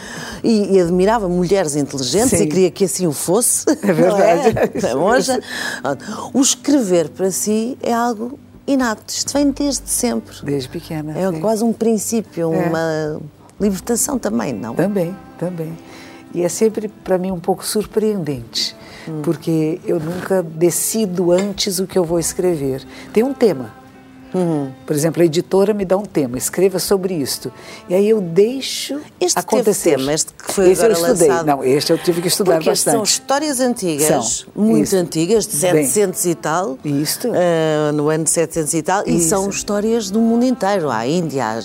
e, 0.45 0.77
e, 0.77 0.81
admirava 0.81 1.29
mulheres 1.29 1.75
inteligentes 1.75 2.41
e 2.41 2.47
queria 2.47 2.71
que 2.71 2.85
assim 2.85 3.09
o 3.09 3.13
fosse. 3.13 3.65
É 3.69 3.93
verdade. 3.93 4.51
É? 5.81 6.31
O 6.33 6.41
escrever 6.41 7.09
para 7.09 7.31
si 7.31 7.77
é 7.83 7.93
algo 7.93 8.39
inato. 8.67 9.03
Isto 9.09 9.33
vem 9.33 9.51
desde 9.51 9.89
sempre. 9.89 10.37
Desde 10.43 10.69
pequena. 10.69 11.19
É 11.19 11.41
quase 11.41 11.65
um 11.65 11.73
princípio, 11.73 12.53
é. 12.53 12.69
uma 12.69 13.21
libertação 13.61 14.19
também, 14.19 14.53
não? 14.53 14.75
Também, 14.75 15.15
também. 15.39 15.77
E 16.33 16.43
é 16.43 16.49
sempre 16.49 16.89
para 16.89 17.19
mim 17.19 17.31
um 17.31 17.41
pouco 17.41 17.67
surpreendente 17.67 18.77
porque 19.23 19.81
eu 19.85 19.99
nunca 19.99 20.43
decido 20.43 21.33
antes 21.33 21.79
o 21.79 21.87
que 21.87 21.99
eu 21.99 22.05
vou 22.05 22.19
escrever. 22.19 22.83
Tem 23.13 23.23
um 23.23 23.33
tema. 23.33 23.80
Uhum. 24.33 24.71
Por 24.87 24.95
exemplo, 24.95 25.23
a 25.23 25.25
editora 25.25 25.75
me 25.75 25.85
dá 25.85 25.97
um 25.97 26.05
tema, 26.05 26.39
escreva 26.39 26.79
sobre 26.79 27.15
isto. 27.15 27.53
E 27.89 27.95
aí 27.95 28.09
eu 28.09 28.21
deixo 28.21 29.01
este 29.21 29.39
acontecer. 29.39 29.97
Tema, 29.97 30.13
este 30.13 30.33
que 30.33 30.53
foi 30.53 30.71
este 30.71 30.85
agora 30.85 30.99
eu 30.99 31.07
estudei. 31.07 31.29
lançado. 31.29 31.47
Não, 31.47 31.65
este 31.65 31.93
eu 31.93 31.99
tive 31.99 32.23
que 32.23 32.29
estudar 32.29 32.55
Porque 32.55 32.71
bastante. 32.71 32.95
são 32.95 33.03
histórias 33.03 33.61
antigas, 33.61 34.07
São. 34.47 34.63
muito 34.65 34.85
Isto. 34.85 34.97
antigas, 34.97 35.47
de 35.47 35.55
700 35.57 36.25
e 36.27 36.35
tal. 36.35 36.79
Isto. 36.85 37.29
ah, 37.35 37.93
no 37.93 38.09
ano 38.09 38.25
de 38.25 38.31
700 38.31 38.75
e 38.75 38.83
tal. 38.83 39.03
E 39.07 39.17
Isso. 39.17 39.29
são 39.31 39.49
histórias 39.49 40.11
do 40.11 40.21
mundo 40.21 40.45
inteiro. 40.45 40.91
A 40.91 41.07
Índia, 41.07 41.45
a- 41.45 41.59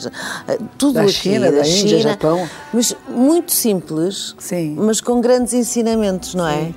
a- 0.53 0.57
tudo 0.77 0.93
Da 0.95 1.01
aqui. 1.03 1.12
China, 1.13 1.51
da 1.51 1.60
Índia, 1.60 1.65
China. 1.65 2.00
Japão. 2.00 2.50
Mas 2.74 2.95
muito 3.07 3.51
simples, 3.51 4.36
Sim. 4.39 4.75
mas 4.77 5.00
com 5.01 5.22
grandes 5.22 5.53
ensinamentos, 5.53 6.34
não 6.36 6.48
é? 6.48 6.72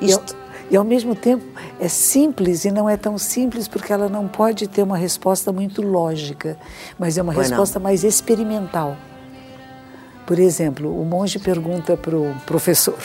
E 0.00 0.12
ao, 0.12 0.20
Isto, 0.20 0.36
e 0.70 0.76
ao 0.76 0.84
mesmo 0.84 1.14
tempo 1.14 1.44
é 1.80 1.88
simples 1.88 2.64
e 2.64 2.70
não 2.70 2.88
é 2.88 2.96
tão 2.96 3.18
simples 3.18 3.68
porque 3.68 3.92
ela 3.92 4.08
não 4.08 4.26
pode 4.28 4.66
ter 4.68 4.82
uma 4.82 4.96
resposta 4.96 5.52
muito 5.52 5.82
lógica, 5.82 6.56
mas 6.98 7.18
é 7.18 7.22
uma 7.22 7.32
Pois 7.32 7.50
não. 7.50 7.56
resposta 7.56 7.78
mais 7.78 8.04
experimental. 8.04 8.96
Por 10.26 10.38
exemplo, 10.38 10.88
o 11.00 11.04
monge 11.04 11.38
pergunta 11.38 11.96
para 11.96 12.16
o 12.16 12.34
professor, 12.46 12.98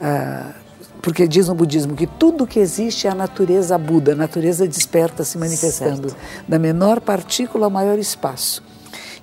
ah, 0.00 0.52
porque 1.00 1.26
diz 1.26 1.48
no 1.48 1.54
budismo 1.54 1.94
que 1.94 2.06
tudo 2.06 2.46
que 2.46 2.58
existe 2.58 3.06
é 3.06 3.10
a 3.10 3.14
natureza 3.14 3.78
Buda, 3.78 4.12
a 4.12 4.16
natureza 4.16 4.66
desperta 4.66 5.24
se 5.24 5.38
manifestando, 5.38 6.14
da 6.46 6.58
menor 6.58 7.00
partícula 7.00 7.66
ao 7.66 7.70
maior 7.70 7.98
espaço. 7.98 8.62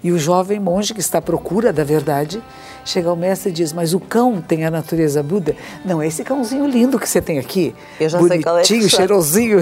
E 0.04 0.12
o 0.12 0.18
jovem 0.18 0.60
monge 0.60 0.94
que 0.94 1.00
está 1.00 1.18
à 1.18 1.22
procura 1.22 1.74
da 1.74 1.84
verdade 1.84 2.42
chega 2.88 3.10
ao 3.10 3.16
mestre 3.16 3.50
e 3.50 3.54
diz: 3.54 3.74
Mas 3.74 3.94
o 3.94 4.00
cão 4.00 4.42
tem 4.42 4.66
a 4.66 4.72
natureza 4.72 5.22
Buda? 5.22 5.56
Não, 5.86 6.02
é 6.02 6.08
esse 6.08 6.24
cãozinho 6.24 6.66
lindo 6.68 6.98
que 7.00 7.08
você 7.08 7.22
tem 7.22 7.38
aqui. 7.40 7.76
Eu 8.00 8.10
já 8.10 8.20
sei 8.20 8.42
qual 8.42 8.58
é 8.58 8.62
que 8.62 8.68
Bonitinho, 8.70 8.90
são. 8.90 9.00
cheirosinho. 9.00 9.60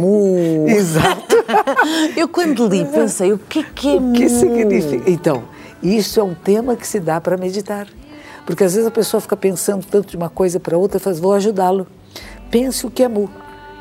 Mu. 0.00 0.66
Exato. 0.70 1.36
Eu 2.16 2.28
quando 2.28 2.66
li 2.68 2.84
pensei, 2.84 3.32
o 3.32 3.38
que 3.38 3.60
é 3.60 3.64
que 3.74 3.88
é 3.88 3.96
O 3.96 4.12
que 4.12 4.22
mu? 4.24 4.28
significa? 4.28 5.10
Então, 5.10 5.44
isso 5.82 6.20
é 6.20 6.22
um 6.22 6.34
tema 6.34 6.76
que 6.76 6.86
se 6.86 7.00
dá 7.00 7.20
para 7.20 7.36
meditar. 7.36 7.88
Porque 8.46 8.64
às 8.64 8.74
vezes 8.74 8.86
a 8.86 8.90
pessoa 8.90 9.20
fica 9.20 9.36
pensando 9.36 9.84
tanto 9.86 10.10
de 10.10 10.16
uma 10.16 10.28
coisa 10.28 10.58
para 10.58 10.76
outra 10.76 10.98
e 10.98 11.00
faz, 11.00 11.18
vou 11.18 11.32
ajudá-lo. 11.32 11.86
Pense 12.50 12.86
o 12.86 12.90
que 12.90 13.02
é 13.02 13.08
mu 13.08 13.30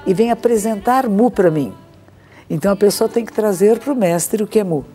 e 0.06 0.14
vem 0.14 0.32
apresentar 0.32 1.08
mu 1.08 1.30
para 1.30 1.52
mim. 1.52 1.74
Então 2.50 2.72
a 2.72 2.76
pessoa 2.76 3.08
tem 3.10 3.26
que 3.26 3.34
trazer 3.34 3.80
para 3.80 3.94
o 3.94 3.96
mestre 3.96 4.44
o 4.44 4.48
que 4.48 4.60
é 4.60 4.64
mu. 4.64 4.86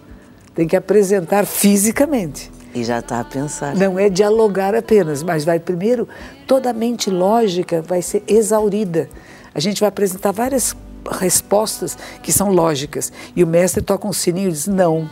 Tem 0.55 0.67
que 0.67 0.77
apresentar 0.77 1.47
fisicamente. 1.47 2.51
E 2.77 2.85
já 2.85 2.99
está 2.99 3.21
a 3.21 3.25
pensar. 3.25 3.75
Não 3.75 3.99
é 3.99 4.11
dialogar 4.11 4.75
apenas, 4.75 5.23
mas 5.23 5.47
vai 5.47 5.59
primeiro, 5.59 6.07
toda 6.47 6.69
a 6.69 6.73
mente 6.75 7.09
lógica 7.09 7.81
vai 7.81 8.03
ser 8.03 8.23
exaurida. 8.29 9.09
A 9.55 9.61
gente 9.61 9.81
vai 9.81 9.89
apresentar 9.89 10.31
várias 10.31 10.77
respostas 11.11 11.97
que 12.23 12.31
são 12.31 12.51
lógicas. 12.51 13.11
E 13.35 13.43
o 13.43 13.47
mestre 13.47 13.83
toca 13.83 14.07
um 14.07 14.13
sininho 14.13 14.51
e 14.51 14.53
diz: 14.53 14.67
não, 14.67 15.09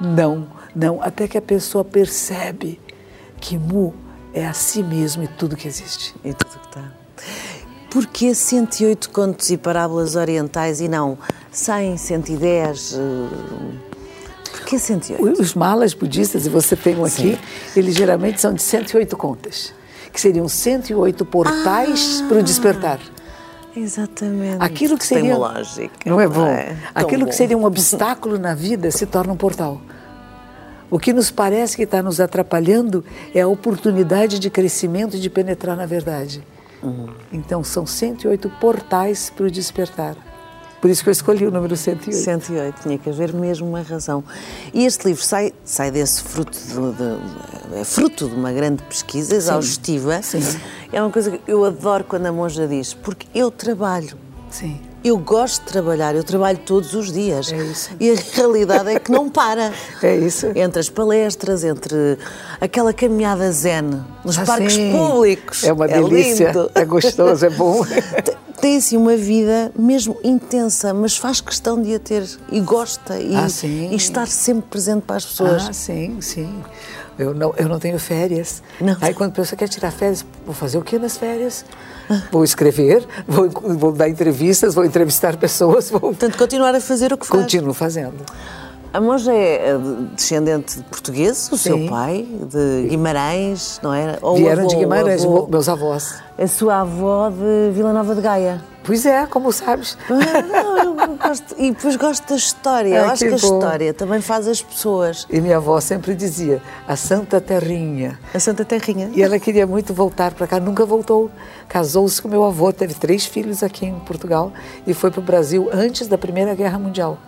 não, 0.00 0.46
não, 0.72 1.02
até 1.02 1.26
que 1.26 1.36
a 1.36 1.42
pessoa 1.42 1.84
percebe 1.84 2.80
que 3.40 3.58
Mu 3.58 3.92
é 4.32 4.46
a 4.46 4.52
si 4.52 4.80
mesmo 4.80 5.24
e 5.24 5.26
tudo 5.26 5.56
que 5.56 5.66
existe. 5.66 6.14
E 6.24 6.32
tudo 6.32 6.60
que 6.60 6.66
está. 6.68 6.92
Porquê 7.90 8.32
108 8.32 9.10
contos 9.10 9.50
e 9.50 9.56
parábolas 9.56 10.14
orientais 10.14 10.80
e 10.80 10.86
não 10.86 11.18
100, 11.50 11.96
110? 11.96 12.92
eh, 12.94 13.87
Porquê 14.58 14.78
108? 14.78 15.40
Os 15.40 15.54
malas 15.54 15.94
budistas, 15.94 16.46
e 16.46 16.48
você 16.48 16.76
tem 16.76 16.96
um 16.96 17.04
aqui, 17.04 17.38
eles 17.76 17.94
geralmente 17.94 18.40
são 18.40 18.52
de 18.52 18.62
108 18.62 19.16
contas, 19.16 19.72
que 20.12 20.20
seriam 20.20 20.48
108 20.48 21.24
portais 21.24 22.22
para 22.28 22.38
o 22.38 22.42
despertar. 22.42 23.00
Exatamente. 23.76 24.56
Aquilo 24.58 24.98
que 24.98 25.06
Tem 25.06 25.18
seria. 25.18 25.36
uma 25.36 25.52
lógica. 25.52 25.90
Não 26.04 26.20
é 26.20 26.26
bom? 26.26 26.46
Tão 26.46 26.76
Aquilo 26.94 27.24
bom. 27.24 27.30
que 27.30 27.34
seria 27.34 27.56
um 27.56 27.64
obstáculo 27.64 28.38
na 28.38 28.54
vida 28.54 28.90
se 28.90 29.06
torna 29.06 29.32
um 29.32 29.36
portal. 29.36 29.80
O 30.90 30.98
que 30.98 31.12
nos 31.12 31.30
parece 31.30 31.76
que 31.76 31.82
está 31.82 32.02
nos 32.02 32.18
atrapalhando 32.18 33.04
é 33.34 33.42
a 33.42 33.48
oportunidade 33.48 34.38
de 34.38 34.50
crescimento 34.50 35.16
e 35.16 35.20
de 35.20 35.28
penetrar 35.30 35.76
na 35.76 35.86
verdade. 35.86 36.42
Uhum. 36.82 37.08
Então, 37.32 37.62
são 37.62 37.84
108 37.84 38.48
portais 38.60 39.30
para 39.30 39.46
o 39.46 39.50
despertar. 39.50 40.16
Por 40.80 40.88
isso 40.90 41.02
que 41.02 41.08
eu 41.08 41.12
escolhi 41.12 41.44
o 41.46 41.50
número 41.50 41.76
108. 41.76 42.16
108, 42.16 42.82
tinha 42.82 42.98
que 42.98 43.10
haver 43.10 43.32
mesmo 43.32 43.66
uma 43.68 43.82
razão. 43.82 44.22
E 44.72 44.84
este 44.86 45.06
livro 45.08 45.22
sai, 45.22 45.52
sai 45.64 45.90
desse 45.90 46.22
fruto 46.22 46.56
de, 46.56 47.74
de- 47.74 47.80
é 47.80 47.84
fruto 47.84 48.28
de 48.28 48.34
uma 48.34 48.52
grande 48.52 48.82
pesquisa 48.84 49.34
exaustiva. 49.34 50.20
sim. 50.22 50.40
É 50.92 51.02
uma 51.02 51.10
coisa 51.10 51.32
que 51.32 51.40
eu 51.50 51.64
adoro 51.64 52.04
quando 52.04 52.26
a 52.26 52.32
monja 52.32 52.66
diz, 52.66 52.94
porque 52.94 53.26
eu 53.34 53.50
trabalho. 53.50 54.16
Sim. 54.50 54.80
Eu 55.04 55.16
gosto 55.18 55.64
de 55.64 55.68
trabalhar, 55.72 56.14
eu 56.14 56.24
trabalho 56.24 56.58
todos 56.58 56.94
os 56.94 57.12
dias. 57.12 57.52
É 57.52 57.56
isso. 57.56 57.90
E 58.00 58.10
a 58.10 58.14
realidade 58.34 58.90
é 58.90 58.98
que 58.98 59.10
não 59.12 59.28
para. 59.28 59.72
É 60.02 60.16
isso. 60.16 60.46
Entre 60.54 60.80
as 60.80 60.88
palestras, 60.88 61.62
entre 61.64 62.18
aquela 62.60 62.92
caminhada 62.92 63.50
zen, 63.52 64.02
nos 64.24 64.38
Ah, 64.38 64.44
parques 64.44 64.72
sim. 64.74 64.92
públicos. 64.92 65.62
É 65.64 65.72
uma 65.72 65.86
delícia. 65.86 66.46
lindo. 66.48 66.70
É 66.74 66.84
gostoso, 66.84 67.44
é 67.46 67.50
bom. 67.50 67.84
Tem 68.60 68.76
assim 68.76 68.96
uma 68.96 69.16
vida 69.16 69.70
mesmo 69.78 70.16
intensa, 70.24 70.92
mas 70.92 71.16
faz 71.16 71.40
questão 71.40 71.80
de 71.80 71.94
a 71.94 71.98
ter 71.98 72.24
e 72.50 72.60
gosta 72.60 73.18
e, 73.18 73.34
Ah, 73.36 73.46
e 73.64 73.94
estar 73.94 74.26
sempre 74.26 74.64
presente 74.68 75.02
para 75.02 75.16
as 75.16 75.24
pessoas. 75.24 75.68
Ah, 75.68 75.72
sim, 75.72 76.20
sim. 76.20 76.62
Eu 77.18 77.34
não, 77.34 77.52
eu 77.56 77.68
não 77.68 77.78
tenho 77.78 77.98
férias. 77.98 78.62
Não. 78.80 78.96
Aí 79.00 79.12
quando 79.12 79.30
a 79.30 79.34
pessoa 79.34 79.58
quer 79.58 79.68
tirar 79.68 79.90
férias, 79.90 80.24
vou 80.46 80.54
fazer 80.54 80.78
o 80.78 80.82
que 80.82 80.98
nas 80.98 81.16
férias? 81.16 81.64
Vou 82.30 82.44
escrever, 82.44 83.06
vou, 83.26 83.50
vou 83.50 83.92
dar 83.92 84.08
entrevistas, 84.08 84.74
vou 84.74 84.84
entrevistar 84.84 85.36
pessoas, 85.38 85.90
vou... 85.90 86.00
Portanto, 86.00 86.38
continuar 86.38 86.74
a 86.74 86.80
fazer 86.80 87.12
o 87.12 87.18
que 87.18 87.26
faz. 87.26 87.42
Continuo 87.42 87.74
fazendo. 87.74 88.24
A 88.92 89.00
monja 89.00 89.32
é 89.34 89.68
eh, 89.70 89.78
descendente 90.14 90.78
de 90.78 90.82
português, 90.84 91.50
o 91.52 91.58
seu 91.58 91.76
Sim. 91.76 91.88
pai, 91.88 92.26
de 92.50 92.88
Guimarães, 92.88 93.78
não 93.82 93.92
era? 93.92 94.18
Ou 94.22 94.36
Vieram 94.36 94.60
avô, 94.62 94.68
de 94.68 94.76
Guimarães, 94.76 95.24
avô. 95.24 95.46
meus 95.46 95.68
avós. 95.68 96.22
A 96.38 96.46
sua 96.46 96.80
avó 96.80 97.28
de 97.28 97.70
Vila 97.74 97.92
Nova 97.92 98.14
de 98.14 98.22
Gaia. 98.22 98.62
Pois 98.82 99.04
é, 99.04 99.26
como 99.26 99.52
sabes. 99.52 99.98
Ah, 100.08 100.42
não, 100.42 100.78
eu 100.78 101.16
gosto, 101.18 101.54
e 101.58 101.70
depois 101.70 101.96
gosto 101.96 102.26
da 102.26 102.36
história. 102.36 102.88
Eu 102.96 103.04
Ai, 103.04 103.10
acho 103.10 103.24
que 103.24 103.28
que 103.28 103.34
a 103.34 103.38
bom. 103.48 103.56
história 103.58 103.92
também 103.92 104.22
faz 104.22 104.48
as 104.48 104.62
pessoas. 104.62 105.26
E 105.28 105.38
minha 105.42 105.58
avó 105.58 105.78
sempre 105.80 106.14
dizia, 106.14 106.62
a 106.86 106.96
Santa 106.96 107.38
Terrinha. 107.42 108.18
A 108.32 108.40
Santa 108.40 108.64
Terrinha. 108.64 109.10
E 109.14 109.22
ela 109.22 109.38
queria 109.38 109.66
muito 109.66 109.92
voltar 109.92 110.32
para 110.32 110.46
cá, 110.46 110.58
nunca 110.58 110.86
voltou. 110.86 111.30
Casou-se 111.68 112.22
com 112.22 112.28
meu 112.28 112.42
avô, 112.42 112.72
teve 112.72 112.94
três 112.94 113.26
filhos 113.26 113.62
aqui 113.62 113.84
em 113.84 113.98
Portugal 114.00 114.50
e 114.86 114.94
foi 114.94 115.10
para 115.10 115.20
o 115.20 115.22
Brasil 115.22 115.68
antes 115.70 116.06
da 116.08 116.16
Primeira 116.16 116.54
Guerra 116.54 116.78
Mundial. 116.78 117.18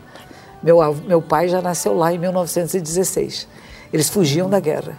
Meu, 0.63 0.79
meu 1.07 1.23
pai 1.23 1.49
já 1.49 1.61
nasceu 1.63 1.95
lá 1.97 2.13
em 2.13 2.19
1916. 2.19 3.49
Eles 3.93 4.09
fugiam 4.09 4.49
da 4.49 4.61
guerra. 4.61 4.97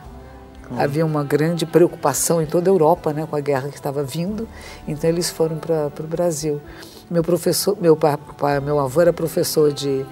Havia 0.77 1.05
uma 1.05 1.23
grande 1.23 1.65
preocupação 1.65 2.41
em 2.41 2.45
toda 2.45 2.69
a 2.69 2.71
Europa 2.73 3.11
né, 3.11 3.27
com 3.29 3.35
a 3.35 3.41
guerra 3.41 3.67
que 3.67 3.75
estava 3.75 4.03
vindo, 4.03 4.47
então 4.87 5.09
eles 5.09 5.29
foram 5.29 5.57
para 5.57 5.91
o 5.99 6.07
Brasil. 6.07 6.61
Meu 7.09 7.21
professor, 7.23 7.75
meu, 7.79 7.95
pa- 7.97 8.17
pa- 8.17 8.61
meu 8.61 8.79
avô 8.79 9.01
era 9.01 9.11
professor 9.11 9.73
de 9.73 10.05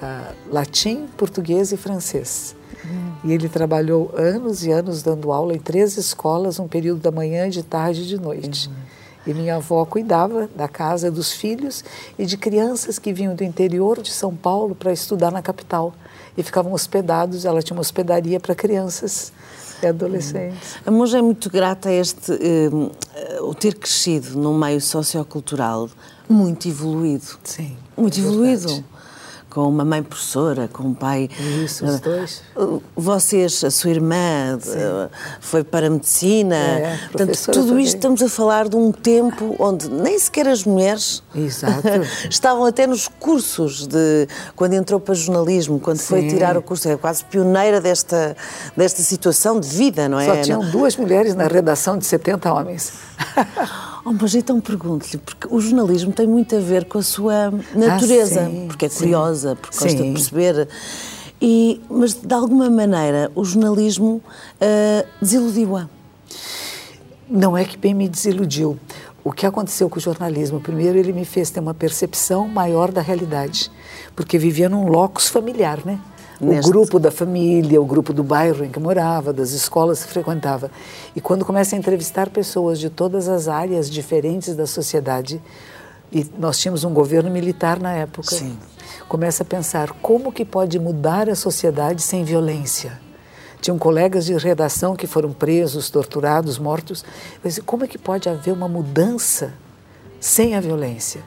ah, 0.00 0.32
latim, 0.50 1.06
português 1.16 1.72
e 1.72 1.76
francês. 1.76 2.56
E 3.22 3.32
ele 3.34 3.50
trabalhou 3.50 4.10
anos 4.16 4.64
e 4.64 4.70
anos 4.72 5.02
dando 5.02 5.30
aula 5.30 5.52
em 5.54 5.58
três 5.58 5.98
escolas, 5.98 6.58
um 6.58 6.66
período 6.66 7.00
da 7.02 7.10
manhã, 7.10 7.50
de 7.50 7.62
tarde 7.62 8.00
e 8.02 8.06
de 8.06 8.18
noite. 8.18 8.70
E 9.28 9.34
minha 9.34 9.56
avó 9.56 9.84
cuidava 9.84 10.48
da 10.56 10.66
casa 10.66 11.10
dos 11.10 11.32
filhos 11.32 11.84
e 12.18 12.24
de 12.24 12.38
crianças 12.38 12.98
que 12.98 13.12
vinham 13.12 13.34
do 13.34 13.44
interior 13.44 14.00
de 14.00 14.10
São 14.10 14.34
Paulo 14.34 14.74
para 14.74 14.90
estudar 14.90 15.30
na 15.30 15.42
capital. 15.42 15.92
E 16.34 16.42
ficavam 16.42 16.72
hospedados, 16.72 17.44
ela 17.44 17.60
tinha 17.62 17.76
uma 17.76 17.82
hospedaria 17.82 18.40
para 18.40 18.54
crianças 18.54 19.30
e 19.82 19.86
adolescentes. 19.86 20.76
A 20.86 20.90
monja 20.90 21.18
é 21.18 21.22
muito 21.22 21.50
grata 21.50 21.90
a 21.90 21.92
este, 21.92 22.32
eh, 22.32 22.70
o 23.42 23.54
ter 23.54 23.74
crescido 23.74 24.38
num 24.38 24.56
meio 24.56 24.80
sociocultural 24.80 25.90
muito 26.28 26.66
evoluído. 26.68 27.24
Sim, 27.44 27.76
Muito 27.96 28.18
é 28.18 28.22
evoluído. 28.22 28.66
verdade. 28.66 28.84
Com 29.58 29.68
uma 29.68 29.84
mãe 29.84 30.04
professora, 30.04 30.68
com 30.68 30.84
um 30.84 30.94
pai. 30.94 31.28
Isso, 31.64 31.84
os 31.84 31.98
dois. 31.98 32.42
Uh, 32.54 32.80
Vocês, 32.94 33.64
a 33.64 33.72
sua 33.72 33.90
irmã, 33.90 34.56
uh, 34.56 35.10
foi 35.40 35.64
para 35.64 35.88
a 35.88 35.90
medicina. 35.90 36.54
É, 36.54 36.96
Portanto, 37.10 37.26
professora 37.26 37.58
tudo 37.58 37.68
também. 37.70 37.84
isto 37.84 37.96
estamos 37.96 38.22
a 38.22 38.28
falar 38.28 38.68
de 38.68 38.76
um 38.76 38.92
tempo 38.92 39.56
onde 39.58 39.90
nem 39.90 40.16
sequer 40.16 40.46
as 40.46 40.62
mulheres 40.62 41.24
estavam 42.30 42.66
até 42.66 42.86
nos 42.86 43.08
cursos 43.08 43.88
de 43.88 44.28
quando 44.54 44.74
entrou 44.74 45.00
para 45.00 45.14
jornalismo, 45.14 45.80
quando 45.80 45.98
foi 45.98 46.20
Sim. 46.20 46.28
tirar 46.28 46.56
o 46.56 46.62
curso, 46.62 46.88
é 46.88 46.96
quase 46.96 47.24
pioneira 47.24 47.80
desta, 47.80 48.36
desta 48.76 49.02
situação 49.02 49.58
de 49.58 49.66
vida, 49.66 50.08
não 50.08 50.20
é? 50.20 50.26
Só 50.26 50.40
tinham 50.40 50.70
duas 50.70 50.96
mulheres 50.96 51.34
na 51.34 51.48
redação 51.48 51.98
de 51.98 52.06
70 52.06 52.54
homens. 52.54 52.92
Oh, 54.08 54.12
mas 54.18 54.34
então 54.34 54.58
pergunto-lhe, 54.60 55.18
porque 55.18 55.46
o 55.50 55.60
jornalismo 55.60 56.12
tem 56.12 56.26
muito 56.26 56.56
a 56.56 56.60
ver 56.60 56.86
com 56.86 56.98
a 56.98 57.02
sua 57.02 57.50
natureza, 57.74 58.42
Ah, 58.42 58.46
sim, 58.50 58.64
porque 58.66 58.86
é 58.86 58.88
sim. 58.88 58.98
curiosa, 59.00 59.54
porque 59.56 59.76
gosta 59.78 59.94
de 59.94 60.02
Sim. 60.02 60.12
perceber. 60.14 60.68
E, 61.42 61.80
mas 61.90 62.14
de 62.14 62.32
alguma 62.34 62.70
maneira 62.70 63.30
o 63.34 63.44
jornalismo 63.44 64.22
ah, 64.60 65.04
desiludiu-a. 65.20 65.88
Não 67.28 67.54
é 67.56 67.64
que 67.64 67.76
bem 67.76 67.92
me 67.92 68.08
desiludiu. 68.08 68.78
O 69.22 69.30
que 69.32 69.44
aconteceu 69.44 69.90
com 69.90 69.98
o 69.98 70.00
jornalismo? 70.00 70.58
Primeiro, 70.58 70.96
ele 70.98 71.12
me 71.12 71.26
fez 71.26 71.50
ter 71.50 71.60
uma 71.60 71.74
percepção 71.74 72.48
maior 72.48 72.90
da 72.90 73.02
realidade. 73.02 73.70
porque 74.16 74.38
vivia 74.38 74.68
num 74.70 74.88
locus 74.88 75.28
familiar, 75.28 75.80
né? 75.84 76.00
Neste- 76.40 76.68
O 76.68 76.72
grupo 76.72 76.98
da 77.00 77.10
família, 77.10 77.80
o 77.80 77.84
grupo 77.84 78.12
do 78.12 78.22
bairro 78.22 78.64
em 78.64 78.70
que 78.70 78.78
morava, 78.78 79.32
das 79.32 79.50
escolas 79.50 80.04
que 80.04 80.10
frequentava. 80.12 80.70
E 81.16 81.20
quando 81.20 81.44
começa 81.44 81.74
a 81.74 81.78
entrevistar 81.78 82.30
pessoas 82.30 82.78
de 82.78 82.88
todas 82.88 83.28
as 83.28 83.48
áreas 83.48 83.90
diferentes 83.90 84.54
da 84.54 84.66
sociedade, 84.66 85.42
e 86.12 86.24
nós 86.38 86.58
tínhamos 86.58 86.84
um 86.84 86.92
governo 86.94 87.28
militar 87.30 87.80
na 87.80 87.92
época, 87.92 88.34
Sim. 88.36 88.56
começa 89.08 89.42
a 89.42 89.46
pensar 89.46 89.90
como 90.00 90.30
que 90.32 90.44
pode 90.44 90.78
mudar 90.78 91.28
a 91.28 91.34
sociedade 91.34 92.00
sem 92.02 92.22
violência. 92.24 93.00
Tinham 93.60 93.76
colegas 93.76 94.24
de 94.24 94.34
redação 94.34 94.94
que 94.94 95.06
foram 95.08 95.32
presos, 95.32 95.90
torturados, 95.90 96.58
mortos. 96.58 97.04
Disse, 97.44 97.60
como 97.60 97.84
é 97.84 97.88
que 97.88 97.98
pode 97.98 98.28
haver 98.28 98.52
uma 98.52 98.68
mudança 98.68 99.52
sem 100.20 100.54
a 100.54 100.60
violência? 100.60 101.20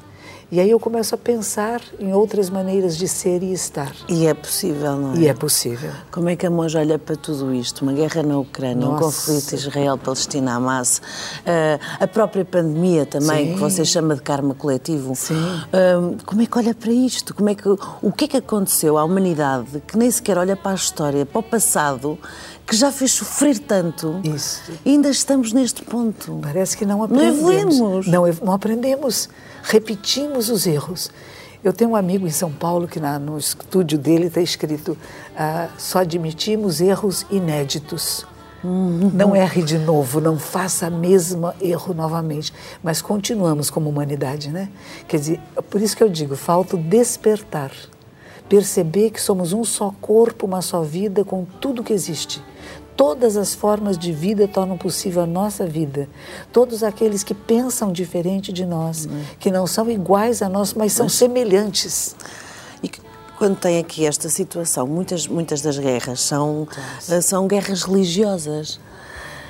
E 0.52 0.60
aí 0.60 0.70
eu 0.70 0.80
começo 0.82 1.16
a 1.16 1.18
pensar 1.18 1.80
em 1.98 2.12
outras 2.14 2.50
maneiras 2.50 2.98
de 2.98 3.08
ser 3.08 3.42
e 3.42 3.54
estar. 3.54 3.94
E 4.10 4.28
é 4.28 4.34
possível, 4.34 4.98
não 4.98 5.14
é? 5.14 5.18
E 5.20 5.28
é 5.30 5.34
possível. 5.34 5.92
Como 6.12 6.28
é 6.28 6.36
que 6.36 6.46
a 6.46 6.50
monja 6.50 6.80
olha 6.80 7.00
para 7.00 7.16
tudo 7.16 7.54
isto? 7.54 7.84
Uma 7.84 7.94
guerra 7.94 8.22
na 8.22 8.38
Ucrânia, 8.38 8.86
um 8.86 8.92
Nossa. 8.92 9.06
conflito 9.06 9.54
Israel-Palestina-Hamas, 9.56 11.02
eh, 11.46 11.80
a 11.98 12.06
própria 12.06 12.44
pandemia 12.44 13.06
também, 13.06 13.48
Sim. 13.48 13.54
que 13.54 13.60
você 13.62 13.86
chama 13.86 14.14
de 14.14 14.22
karma 14.22 14.54
coletivo. 14.54 15.16
Sim. 15.16 15.36
Hum, 15.36 16.18
como 16.26 16.42
é 16.42 16.46
que 16.46 16.58
olha 16.58 16.74
para 16.76 16.92
isto? 16.92 17.34
Como 17.34 17.48
é 17.50 17.56
que, 17.56 17.70
o 17.70 18.12
que 18.12 18.26
é 18.26 18.28
que 18.28 18.38
aconteceu 18.38 18.98
à 18.98 19.06
humanidade 19.06 19.82
que 19.88 19.98
nem 19.98 20.12
sequer 20.12 20.38
olha 20.38 20.58
para 20.58 20.72
a 20.72 20.76
história, 20.76 21.26
para 21.26 21.40
o 21.40 21.44
passado, 21.44 22.20
que 22.68 22.76
já 22.76 22.92
fez 22.92 23.14
sofrer 23.14 23.58
tanto? 23.58 24.20
Isso. 24.22 24.64
E 24.86 24.90
ainda 24.90 25.10
estamos 25.10 25.54
neste 25.54 25.82
ponto. 25.82 26.40
Parece 26.42 26.76
que 26.76 26.86
não 26.86 26.98
Não 26.98 27.06
aprendemos. 27.06 27.40
evoluímos. 27.40 28.08
Não, 28.08 28.24
não 28.46 28.54
aprendemos. 28.54 29.30
Repetimos 29.64 30.50
os 30.50 30.66
erros. 30.66 31.12
Eu 31.64 31.72
tenho 31.72 31.92
um 31.92 31.96
amigo 31.96 32.26
em 32.26 32.32
São 32.32 32.52
Paulo 32.52 32.88
que 32.88 33.00
na- 33.00 33.20
no 33.20 33.38
estúdio 33.38 33.98
dele 33.98 34.26
está 34.28 34.42
escrito 34.42 34.98
ah, 35.38 35.70
só 35.78 36.00
admitimos 36.00 36.82
erros 36.82 37.26
inéditos. 37.30 38.26
Não 38.64 39.36
erre 39.36 39.64
de 39.64 39.80
novo, 39.80 40.22
não 40.22 40.38
faça 40.38 40.86
a 40.86 40.90
mesma 40.90 41.56
erro 41.60 41.94
novamente. 41.96 42.54
Mas 42.84 43.02
continuamos 43.02 43.70
como 43.72 43.90
humanidade, 43.90 44.50
né? 44.50 44.70
Quer 45.08 45.18
dizer, 45.18 45.40
por 45.70 45.82
isso 45.82 45.98
que 45.98 46.04
eu 46.04 46.10
digo, 46.10 46.36
falta 46.36 46.76
o 46.76 46.80
despertar. 46.80 47.72
Perceber 48.48 49.12
que 49.12 49.22
somos 49.22 49.54
um 49.54 49.64
só 49.64 49.94
corpo, 50.02 50.46
uma 50.46 50.62
só 50.62 50.82
vida, 50.84 51.24
com 51.24 51.44
tudo 51.44 51.84
que 51.84 51.94
existe. 51.94 52.44
Todas 53.02 53.36
as 53.36 53.56
formas 53.56 53.98
de 53.98 54.12
vida 54.14 54.48
tornam 54.48 54.78
possível 54.78 55.24
a 55.24 55.26
nossa 55.26 55.66
vida. 55.66 56.08
Todos 56.54 56.84
aqueles 56.84 57.24
que 57.24 57.34
pensam 57.34 57.92
diferente 57.92 58.54
de 58.54 58.64
nós, 58.64 59.10
que 59.40 59.50
não 59.50 59.66
são 59.66 59.90
iguais 59.90 60.44
a 60.44 60.48
nós, 60.48 60.76
mas 60.76 60.94
são 60.94 61.10
semelhantes. 61.10 62.16
E 62.84 62.88
que- 62.88 63.02
quando 63.40 63.58
tem 63.58 63.80
aqui 63.80 64.06
esta 64.06 64.30
situação, 64.30 64.86
muitas, 64.86 65.26
muitas 65.26 65.62
das 65.62 65.80
guerras 65.80 66.22
são, 66.22 66.68
eh, 67.10 67.22
são 67.22 67.48
guerras 67.48 67.82
religiosas. 67.82 68.80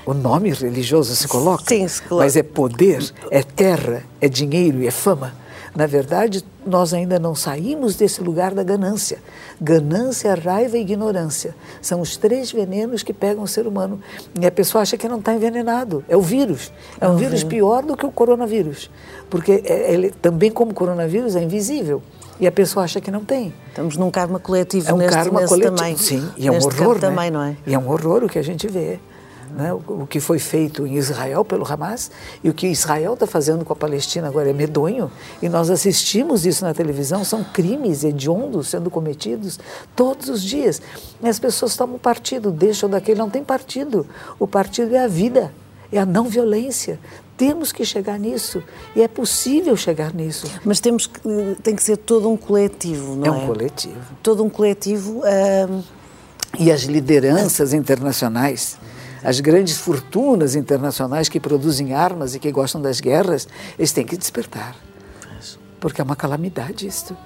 O 0.05 0.13
nome 0.13 0.51
religioso 0.53 1.13
se 1.13 1.27
coloca, 1.27 1.65
Sim, 1.67 1.85
se 1.89 2.01
coloca. 2.03 2.23
mas 2.23 2.37
é 2.37 2.43
poder, 2.43 3.03
é 3.29 3.43
terra, 3.43 4.05
é 4.21 4.29
dinheiro 4.29 4.81
e 4.81 4.87
é 4.87 4.91
fama. 4.91 5.33
Na 5.73 5.85
verdade, 5.85 6.43
nós 6.65 6.93
ainda 6.93 7.17
não 7.17 7.33
saímos 7.33 7.95
desse 7.95 8.21
lugar 8.21 8.53
da 8.53 8.61
ganância. 8.61 9.19
Ganância, 9.59 10.35
raiva 10.35 10.77
e 10.77 10.81
ignorância 10.81 11.55
são 11.81 12.01
os 12.01 12.17
três 12.17 12.51
venenos 12.51 13.03
que 13.03 13.13
pegam 13.13 13.43
o 13.43 13.47
ser 13.47 13.65
humano. 13.65 13.99
E 14.39 14.45
a 14.45 14.51
pessoa 14.51 14.81
acha 14.81 14.97
que 14.97 15.07
não 15.07 15.19
está 15.19 15.33
envenenado. 15.33 16.03
É 16.09 16.17
o 16.17 16.21
vírus. 16.21 16.71
É 16.99 17.07
um 17.07 17.15
vírus 17.15 17.43
pior 17.43 17.83
do 17.83 17.95
que 17.95 18.05
o 18.05 18.11
coronavírus. 18.11 18.91
Porque 19.29 19.63
é- 19.65 19.93
ele, 19.93 20.11
também, 20.11 20.51
como 20.51 20.71
o 20.71 20.73
coronavírus, 20.73 21.35
é 21.35 21.43
invisível. 21.43 22.01
E 22.39 22.47
a 22.47 22.51
pessoa 22.51 22.83
acha 22.83 22.99
que 22.99 23.11
não 23.11 23.23
tem. 23.23 23.53
Estamos 23.69 23.95
num 23.97 24.09
karma 24.09 24.39
coletivo 24.39 24.89
É 24.89 24.93
um 24.93 24.97
neste, 24.97 25.13
karma 25.13 25.45
coletivo. 25.47 25.75
também. 25.75 25.95
Sim, 25.95 26.27
e 26.35 26.47
é 26.47 26.51
um 26.51 26.55
horror, 26.57 26.95
né? 26.95 27.01
também, 27.01 27.29
não 27.31 27.43
é? 27.43 27.55
E 27.67 27.73
é 27.73 27.77
um 27.79 27.87
horror 27.89 28.23
o 28.23 28.27
que 28.29 28.39
a 28.39 28.43
gente 28.43 28.67
vê. 28.67 28.99
Né? 29.55 29.73
O, 29.73 30.03
o 30.03 30.07
que 30.07 30.19
foi 30.19 30.39
feito 30.39 30.87
em 30.87 30.95
Israel 30.95 31.43
pelo 31.43 31.65
Hamas 31.69 32.09
e 32.43 32.49
o 32.49 32.53
que 32.53 32.67
Israel 32.67 33.13
está 33.15 33.27
fazendo 33.27 33.65
com 33.65 33.73
a 33.73 33.75
Palestina 33.75 34.27
agora 34.27 34.49
é 34.49 34.53
medonho. 34.53 35.11
E 35.41 35.49
nós 35.49 35.69
assistimos 35.69 36.45
isso 36.45 36.63
na 36.63 36.73
televisão, 36.73 37.23
são 37.23 37.43
crimes 37.43 38.03
hediondos 38.03 38.69
sendo 38.69 38.89
cometidos 38.89 39.59
todos 39.95 40.29
os 40.29 40.41
dias. 40.41 40.81
E 41.21 41.27
as 41.27 41.39
pessoas 41.39 41.75
tomam 41.75 41.99
partido, 41.99 42.51
deixam 42.51 42.89
daquele, 42.89 43.19
não 43.19 43.29
tem 43.29 43.43
partido. 43.43 44.07
O 44.39 44.47
partido 44.47 44.95
é 44.95 45.03
a 45.03 45.07
vida, 45.07 45.53
é 45.91 45.99
a 45.99 46.05
não 46.05 46.25
violência. 46.25 46.99
Temos 47.35 47.71
que 47.71 47.83
chegar 47.83 48.19
nisso 48.19 48.63
e 48.95 49.01
é 49.01 49.07
possível 49.07 49.75
chegar 49.75 50.13
nisso. 50.13 50.45
Mas 50.63 50.79
temos 50.79 51.07
que, 51.07 51.19
tem 51.63 51.75
que 51.75 51.83
ser 51.83 51.97
todo 51.97 52.29
um 52.29 52.37
coletivo, 52.37 53.15
não 53.15 53.25
É 53.25 53.27
é? 53.27 53.31
um 53.31 53.47
coletivo. 53.47 53.95
Todo 54.21 54.43
um 54.43 54.49
coletivo. 54.49 55.21
hum, 55.69 55.81
E 56.59 56.71
as 56.71 56.81
lideranças 56.83 57.73
internacionais, 57.73 58.77
as 59.23 59.39
grandes 59.39 59.77
fortunas 59.77 60.55
internacionais 60.55 61.29
que 61.29 61.39
produzem 61.39 61.93
armas 61.93 62.35
e 62.35 62.39
que 62.39 62.51
gostam 62.51 62.81
das 62.81 62.99
guerras, 62.99 63.47
eles 63.77 63.91
têm 63.91 64.05
que 64.05 64.17
despertar. 64.17 64.75
Porque 65.79 65.99
é 66.01 66.03
uma 66.03 66.15
calamidade 66.15 66.85
isto. 66.85 67.17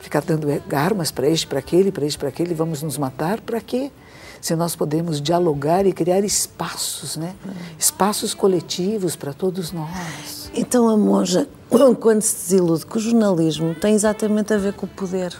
Ficar 0.00 0.22
dando 0.22 0.46
armas 0.72 1.10
para 1.10 1.28
este, 1.28 1.46
para 1.46 1.58
aquele, 1.58 1.90
para 1.90 2.06
este, 2.06 2.18
para 2.18 2.28
aquele, 2.28 2.54
vamos 2.54 2.82
nos 2.82 2.96
matar, 2.96 3.40
para 3.40 3.60
quê? 3.60 3.90
Se 4.40 4.54
nós 4.54 4.76
podemos 4.76 5.20
dialogar 5.20 5.84
e 5.84 5.92
criar 5.92 6.20
espaços, 6.24 7.16
né? 7.16 7.34
Espaços 7.76 8.34
coletivos 8.34 9.16
para 9.16 9.32
todos 9.32 9.72
nós. 9.72 10.50
Então 10.54 10.88
a 10.88 10.96
monja, 10.96 11.48
quando 12.00 12.22
se 12.22 12.36
desilude 12.36 12.86
com 12.86 12.98
o 12.98 13.02
jornalismo, 13.02 13.74
tem 13.74 13.94
exatamente 13.94 14.54
a 14.54 14.58
ver 14.58 14.74
com 14.74 14.86
o 14.86 14.88
poder. 14.88 15.36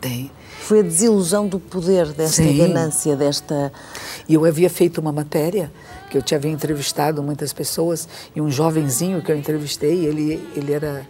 Tem. 0.00 0.30
Foi 0.62 0.78
a 0.78 0.82
desilusão 0.82 1.48
do 1.48 1.58
poder, 1.58 2.06
desta 2.12 2.42
Sim. 2.42 2.56
ganância, 2.56 3.16
desta. 3.16 3.72
E 4.28 4.34
eu 4.34 4.44
havia 4.44 4.70
feito 4.70 5.00
uma 5.00 5.10
matéria 5.10 5.72
que 6.08 6.16
eu 6.16 6.22
tinha 6.22 6.40
entrevistado 6.46 7.20
muitas 7.20 7.52
pessoas 7.52 8.08
e 8.34 8.40
um 8.40 8.48
jovenzinho 8.48 9.20
que 9.20 9.32
eu 9.32 9.36
entrevistei, 9.36 10.06
ele 10.06 10.40
ele 10.54 10.72
era 10.72 11.04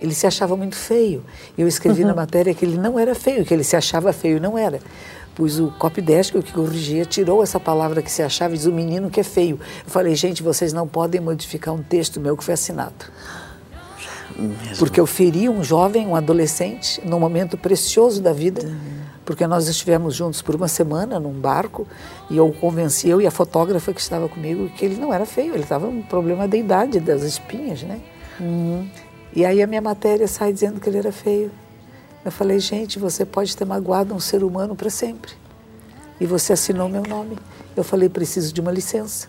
ele 0.00 0.14
se 0.14 0.26
achava 0.26 0.56
muito 0.56 0.74
feio. 0.74 1.22
Eu 1.56 1.68
escrevi 1.68 2.02
na 2.02 2.14
matéria 2.14 2.54
que 2.54 2.64
ele 2.64 2.78
não 2.78 2.98
era 2.98 3.14
feio, 3.14 3.44
que 3.44 3.52
ele 3.52 3.62
se 3.62 3.76
achava 3.76 4.12
feio, 4.12 4.40
não 4.40 4.56
era. 4.56 4.80
Pois 5.34 5.60
o 5.60 5.70
copydesk, 5.72 6.36
o 6.36 6.42
que 6.42 6.52
corrigia, 6.52 7.04
tirou 7.04 7.42
essa 7.42 7.60
palavra 7.60 8.00
que 8.00 8.10
se 8.10 8.22
achava 8.22 8.54
e 8.54 8.56
diz 8.56 8.66
o 8.66 8.72
menino 8.72 9.10
que 9.10 9.20
é 9.20 9.24
feio. 9.24 9.60
Eu 9.84 9.90
falei, 9.90 10.14
gente, 10.14 10.42
vocês 10.42 10.72
não 10.72 10.88
podem 10.88 11.20
modificar 11.20 11.74
um 11.74 11.82
texto 11.82 12.18
meu 12.20 12.36
que 12.36 12.44
foi 12.44 12.54
assinado. 12.54 13.04
Porque 14.78 15.00
eu 15.00 15.06
feri 15.06 15.48
um 15.48 15.62
jovem, 15.62 16.06
um 16.06 16.16
adolescente, 16.16 17.00
num 17.04 17.20
momento 17.20 17.56
precioso 17.56 18.20
da 18.20 18.32
vida, 18.32 18.62
porque 19.24 19.46
nós 19.46 19.68
estivemos 19.68 20.14
juntos 20.14 20.42
por 20.42 20.54
uma 20.54 20.68
semana 20.68 21.20
num 21.20 21.32
barco 21.32 21.86
e 22.28 22.36
eu 22.36 22.52
convenci, 22.52 23.08
eu 23.08 23.20
e 23.20 23.26
a 23.26 23.30
fotógrafa 23.30 23.92
que 23.92 24.00
estava 24.00 24.28
comigo, 24.28 24.68
que 24.70 24.84
ele 24.84 24.96
não 24.96 25.12
era 25.14 25.24
feio, 25.24 25.54
ele 25.54 25.62
estava 25.62 25.86
um 25.86 26.02
problema 26.02 26.48
da 26.48 26.56
idade, 26.56 27.00
das 27.00 27.22
espinhas, 27.22 27.82
né? 27.82 28.00
E 29.34 29.44
aí 29.44 29.62
a 29.62 29.66
minha 29.66 29.80
matéria 29.80 30.28
sai 30.28 30.52
dizendo 30.52 30.80
que 30.80 30.88
ele 30.88 30.98
era 30.98 31.12
feio. 31.12 31.50
Eu 32.24 32.32
falei, 32.32 32.58
gente, 32.58 32.98
você 32.98 33.24
pode 33.24 33.56
ter 33.56 33.64
magoado 33.64 34.14
um 34.14 34.20
ser 34.20 34.42
humano 34.42 34.74
para 34.74 34.90
sempre. 34.90 35.32
E 36.20 36.26
você 36.26 36.52
assinou 36.52 36.88
meu 36.88 37.02
nome. 37.02 37.36
Eu 37.76 37.84
falei, 37.84 38.08
preciso 38.08 38.52
de 38.52 38.60
uma 38.60 38.72
licença. 38.72 39.28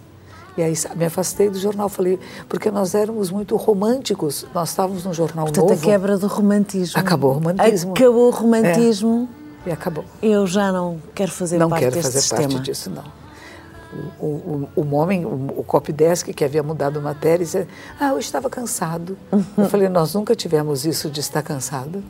E 0.58 0.64
aí 0.64 0.74
me 0.96 1.06
afastei 1.06 1.50
do 1.50 1.60
jornal, 1.60 1.90
falei, 1.90 2.18
porque 2.48 2.72
nós 2.72 2.96
éramos 2.96 3.30
muito 3.30 3.56
românticos, 3.58 4.46
nós 4.54 4.70
estávamos 4.70 5.04
num 5.04 5.14
jornal 5.14 5.46
Portanto, 5.46 5.70
novo. 5.70 5.82
a 5.82 5.86
quebra 5.86 6.18
do 6.18 6.28
romantismo. 6.28 7.00
Acabou 7.00 7.32
o 7.32 7.34
romantismo. 7.34 7.92
Acabou 7.92 8.28
o 8.28 8.32
romantismo. 8.32 9.30
E 9.66 9.72
acabou. 9.72 10.06
Eu 10.22 10.48
já 10.48 10.72
não 10.72 11.02
quero 11.14 11.32
fazer 11.32 11.58
não 11.58 11.70
parte 11.70 11.82
quero 11.82 11.96
deste 11.96 12.08
fazer 12.08 12.22
sistema. 12.22 12.54
parte 12.54 12.62
disso, 12.62 12.90
não. 12.90 13.04
O, 14.20 14.26
o, 14.26 14.70
o, 14.76 14.96
homem, 14.96 15.26
o, 15.26 15.54
o 15.58 15.64
copydesk 15.64 16.28
que 16.34 16.44
havia 16.44 16.62
mudado 16.62 17.02
matéria, 17.02 17.46
disse, 17.46 17.68
ah, 18.00 18.10
eu 18.10 18.20
estava 18.20 18.50
cansado. 18.50 19.18
Eu 19.58 19.70
falei, 19.70 19.88
nós 19.90 20.14
nunca 20.14 20.36
tivemos 20.36 20.86
isso 20.86 21.10
de 21.10 21.20
estar 21.22 21.42
cansado. 21.42 22.04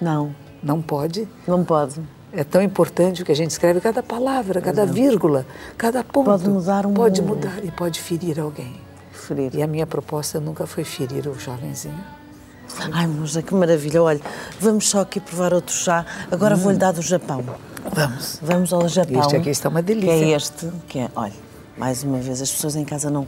Não, 0.00 0.34
Não 0.62 0.80
pode. 0.82 1.28
não 1.46 1.62
pode. 1.64 2.00
É 2.32 2.44
tão 2.44 2.60
importante 2.60 3.22
o 3.22 3.24
que 3.24 3.32
a 3.32 3.36
gente 3.36 3.50
escreve, 3.50 3.80
cada 3.80 4.02
palavra, 4.02 4.60
cada 4.60 4.84
vírgula, 4.84 5.46
cada 5.78 6.02
ponto. 6.04 6.26
Pode 6.26 6.48
mudar 6.48 6.84
um 6.84 6.92
Pode 6.92 7.22
mudar 7.22 7.64
e 7.64 7.70
pode 7.70 8.00
ferir 8.00 8.40
alguém. 8.40 8.80
Ferir. 9.12 9.54
E 9.54 9.62
a 9.62 9.66
minha 9.66 9.86
proposta 9.86 10.38
nunca 10.40 10.66
foi 10.66 10.84
ferir 10.84 11.28
o 11.28 11.38
jovenzinho. 11.38 12.04
Ai, 12.92 13.06
moça, 13.06 13.42
que 13.42 13.54
maravilha. 13.54 14.02
Olha, 14.02 14.20
vamos 14.60 14.88
só 14.88 15.00
aqui 15.00 15.20
provar 15.20 15.54
outro 15.54 15.74
chá. 15.74 16.04
Agora 16.30 16.56
vou-lhe 16.56 16.78
dar 16.78 16.92
do 16.92 17.00
Japão. 17.00 17.44
Vamos. 17.92 18.38
Vamos 18.42 18.72
ao 18.72 18.88
Japão. 18.88 19.20
Este 19.20 19.36
aqui 19.36 19.50
está 19.50 19.68
uma 19.68 19.82
delícia. 19.82 20.18
Que 20.18 20.24
é 20.24 20.36
este, 20.36 20.72
que 20.88 20.98
é, 20.98 21.10
olha, 21.14 21.32
mais 21.76 22.02
uma 22.02 22.18
vez, 22.18 22.42
as 22.42 22.50
pessoas 22.50 22.76
em 22.76 22.84
casa 22.84 23.08
não. 23.08 23.26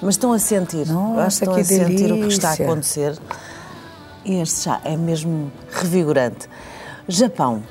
Mas 0.00 0.14
estão 0.14 0.32
a 0.32 0.38
sentir. 0.38 0.86
Nossa, 0.88 1.20
acho 1.20 1.38
que 1.40 1.44
estão 1.44 1.54
a 1.54 1.64
sentir 1.64 2.12
o 2.12 2.16
que 2.16 2.26
está 2.28 2.48
a 2.48 2.54
delícia. 2.54 2.64
acontecer. 2.64 3.18
E 4.24 4.40
este 4.40 4.60
chá 4.62 4.80
é 4.84 4.96
mesmo 4.96 5.52
revigorante. 5.70 6.48
Japão. 7.06 7.62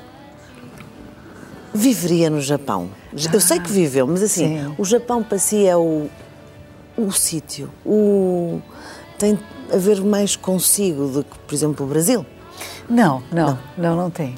Viveria 1.72 2.28
no 2.28 2.40
Japão. 2.40 2.90
Eu 3.32 3.40
sei 3.40 3.60
que 3.60 3.70
viveu, 3.70 4.06
mas 4.06 4.22
assim, 4.22 4.64
Sim. 4.64 4.74
o 4.76 4.84
Japão 4.84 5.22
para 5.22 5.38
si 5.38 5.66
é 5.66 5.76
o, 5.76 6.08
o 6.96 7.12
sítio. 7.12 7.70
O, 7.84 8.60
tem 9.18 9.38
a 9.72 9.76
ver 9.76 10.00
mais 10.02 10.36
consigo 10.36 11.06
do 11.06 11.24
que, 11.24 11.38
por 11.38 11.54
exemplo, 11.54 11.86
o 11.86 11.88
Brasil. 11.88 12.26
Não, 12.88 13.22
não, 13.32 13.58
não, 13.78 13.96
não 13.96 14.10
tem. 14.10 14.34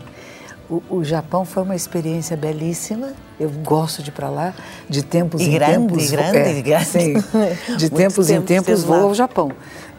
O, 0.69 0.83
o, 0.89 1.05
Japão 1.05 1.45
foi 1.45 1.63
uma 1.63 1.75
experiência 1.75 2.37
belíssima. 2.37 3.13
Eu 3.39 3.51
gosto 3.51 4.03
de 4.03 4.11
ir 4.11 4.13
para 4.13 4.29
lá. 4.29 4.55
De 4.89 5.03
tempos 5.03 5.41
e 5.41 5.45
em 5.45 5.53
grande, 5.53 5.73
tempos. 5.73 6.11
Grande, 6.11 6.39
é, 6.39 6.63
grande. 6.63 6.85
Sim, 6.85 7.15
de 7.77 7.91
tempos 7.91 8.31
em 8.31 8.41
tempos 8.41 8.83
vou 8.83 8.97
ao 8.97 9.15
Japão. 9.15 9.51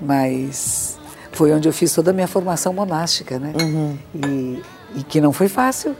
Mas 0.02 0.98
foi 1.32 1.52
onde 1.52 1.67
eu 1.67 1.74
fiz 1.74 1.93
toda 1.93 2.12
a 2.12 2.13
minha 2.13 2.28
formação 2.28 2.74
monástica, 2.74 3.39
né? 3.39 3.54
Uhum. 3.60 3.98
E, 4.15 4.62
e, 4.96 5.04
que 5.04 5.19
não 5.19 5.34
foi 5.34 5.48
fácil. 5.48 5.96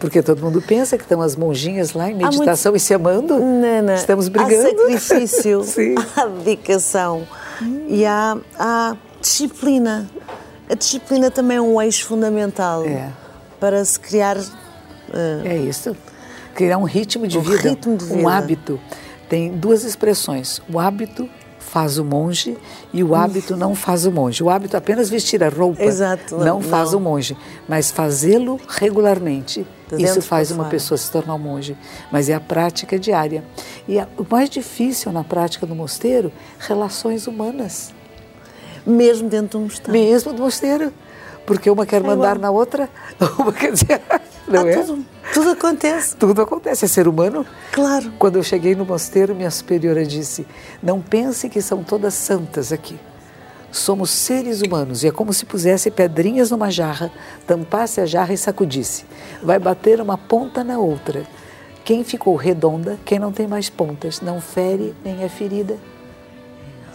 Porque 0.00 0.22
todo 0.22 0.42
mundo 0.42 0.60
pensa 0.60 0.96
que 0.96 1.04
estão 1.04 1.20
as 1.20 1.36
monjinhas 1.36 1.92
lá 1.92 2.10
em 2.10 2.14
meditação 2.14 2.72
muito... 2.72 2.82
e 2.82 2.84
se 2.84 2.94
amando. 2.94 3.38
Não, 3.38 3.82
não. 3.82 3.94
Estamos 3.94 4.28
brigando. 4.28 4.82
Há 4.92 4.98
sacrifício, 4.98 5.62
há 6.16 6.24
dedicação 6.26 7.28
hum. 7.62 7.86
e 7.86 8.04
há, 8.04 8.36
há 8.58 8.96
disciplina. 9.20 10.10
A 10.68 10.74
disciplina 10.74 11.30
também 11.30 11.58
é 11.58 11.60
um 11.60 11.80
eixo 11.80 12.06
fundamental. 12.06 12.84
É 12.84 13.12
para 13.60 13.84
se 13.84 14.00
criar. 14.00 14.38
Uh... 14.38 15.44
É 15.44 15.56
isso. 15.56 15.94
Criar 16.54 16.78
um 16.78 16.84
ritmo 16.84 17.28
de 17.28 17.38
um 17.38 17.42
vida, 17.42 17.68
ritmo 17.68 17.96
de 17.96 18.06
vida. 18.06 18.18
um 18.18 18.26
hábito. 18.26 18.80
Tem 19.28 19.52
duas 19.52 19.84
expressões: 19.84 20.60
o 20.72 20.80
hábito 20.80 21.28
faz 21.58 21.98
o 21.98 22.04
monge 22.04 22.58
e 22.92 23.04
o 23.04 23.14
hábito 23.14 23.56
não 23.56 23.76
faz 23.76 24.06
o 24.06 24.10
monge. 24.10 24.42
O 24.42 24.50
hábito 24.50 24.74
é 24.74 24.78
apenas 24.78 25.08
vestir 25.08 25.44
a 25.44 25.48
roupa 25.48 25.84
Exato, 25.84 26.36
não, 26.36 26.44
não 26.44 26.60
faz 26.60 26.94
o 26.94 26.98
monge, 26.98 27.36
mas 27.68 27.92
fazê-lo 27.92 28.58
regularmente. 28.66 29.64
Isso 29.98 30.22
faz 30.22 30.50
uma 30.50 30.66
pessoa 30.66 30.98
se 30.98 31.10
tornar 31.10 31.34
um 31.34 31.38
monge, 31.38 31.76
mas 32.10 32.28
é 32.28 32.34
a 32.34 32.40
prática 32.40 32.98
diária. 32.98 33.44
E 33.88 33.98
a, 33.98 34.06
o 34.16 34.26
mais 34.28 34.48
difícil 34.50 35.12
na 35.12 35.24
prática 35.24 35.66
do 35.66 35.74
mosteiro, 35.74 36.32
relações 36.58 37.26
humanas. 37.26 37.92
Mesmo 38.86 39.28
dentro 39.28 39.58
do 39.58 39.64
mosteiro. 39.64 39.92
Mesmo 39.92 40.32
do 40.32 40.42
mosteiro 40.42 40.92
porque 41.50 41.68
uma 41.68 41.84
quer 41.84 42.00
mandar 42.00 42.38
na 42.38 42.48
outra, 42.48 42.88
uma 43.36 43.52
quer 43.52 43.72
dizer, 43.72 44.00
não 44.46 44.62
ah, 44.62 44.70
é? 44.70 44.76
Tudo, 44.76 45.04
tudo 45.34 45.50
acontece. 45.50 46.16
Tudo 46.16 46.42
acontece, 46.42 46.84
é 46.84 46.88
ser 46.88 47.08
humano. 47.08 47.44
Claro. 47.72 48.12
Quando 48.20 48.36
eu 48.36 48.42
cheguei 48.44 48.76
no 48.76 48.84
mosteiro, 48.84 49.34
minha 49.34 49.50
superiora 49.50 50.04
disse: 50.04 50.46
Não 50.80 51.00
pense 51.00 51.48
que 51.48 51.60
são 51.60 51.82
todas 51.82 52.14
santas 52.14 52.72
aqui. 52.72 52.96
Somos 53.70 54.10
seres 54.10 54.62
humanos 54.62 55.04
e 55.04 55.08
é 55.08 55.12
como 55.12 55.32
se 55.32 55.46
pusesse 55.46 55.90
pedrinhas 55.90 56.50
numa 56.50 56.70
jarra, 56.70 57.10
tampasse 57.46 58.00
a 58.00 58.06
jarra 58.06 58.32
e 58.32 58.38
sacudisse. 58.38 59.04
Vai 59.42 59.58
bater 59.58 60.00
uma 60.00 60.18
ponta 60.18 60.64
na 60.64 60.78
outra. 60.78 61.24
Quem 61.84 62.02
ficou 62.02 62.34
redonda, 62.36 62.98
quem 63.04 63.18
não 63.18 63.32
tem 63.32 63.46
mais 63.46 63.70
pontas, 63.70 64.20
não 64.20 64.40
fere 64.40 64.94
nem 65.04 65.22
é 65.22 65.28
ferida. 65.28 65.76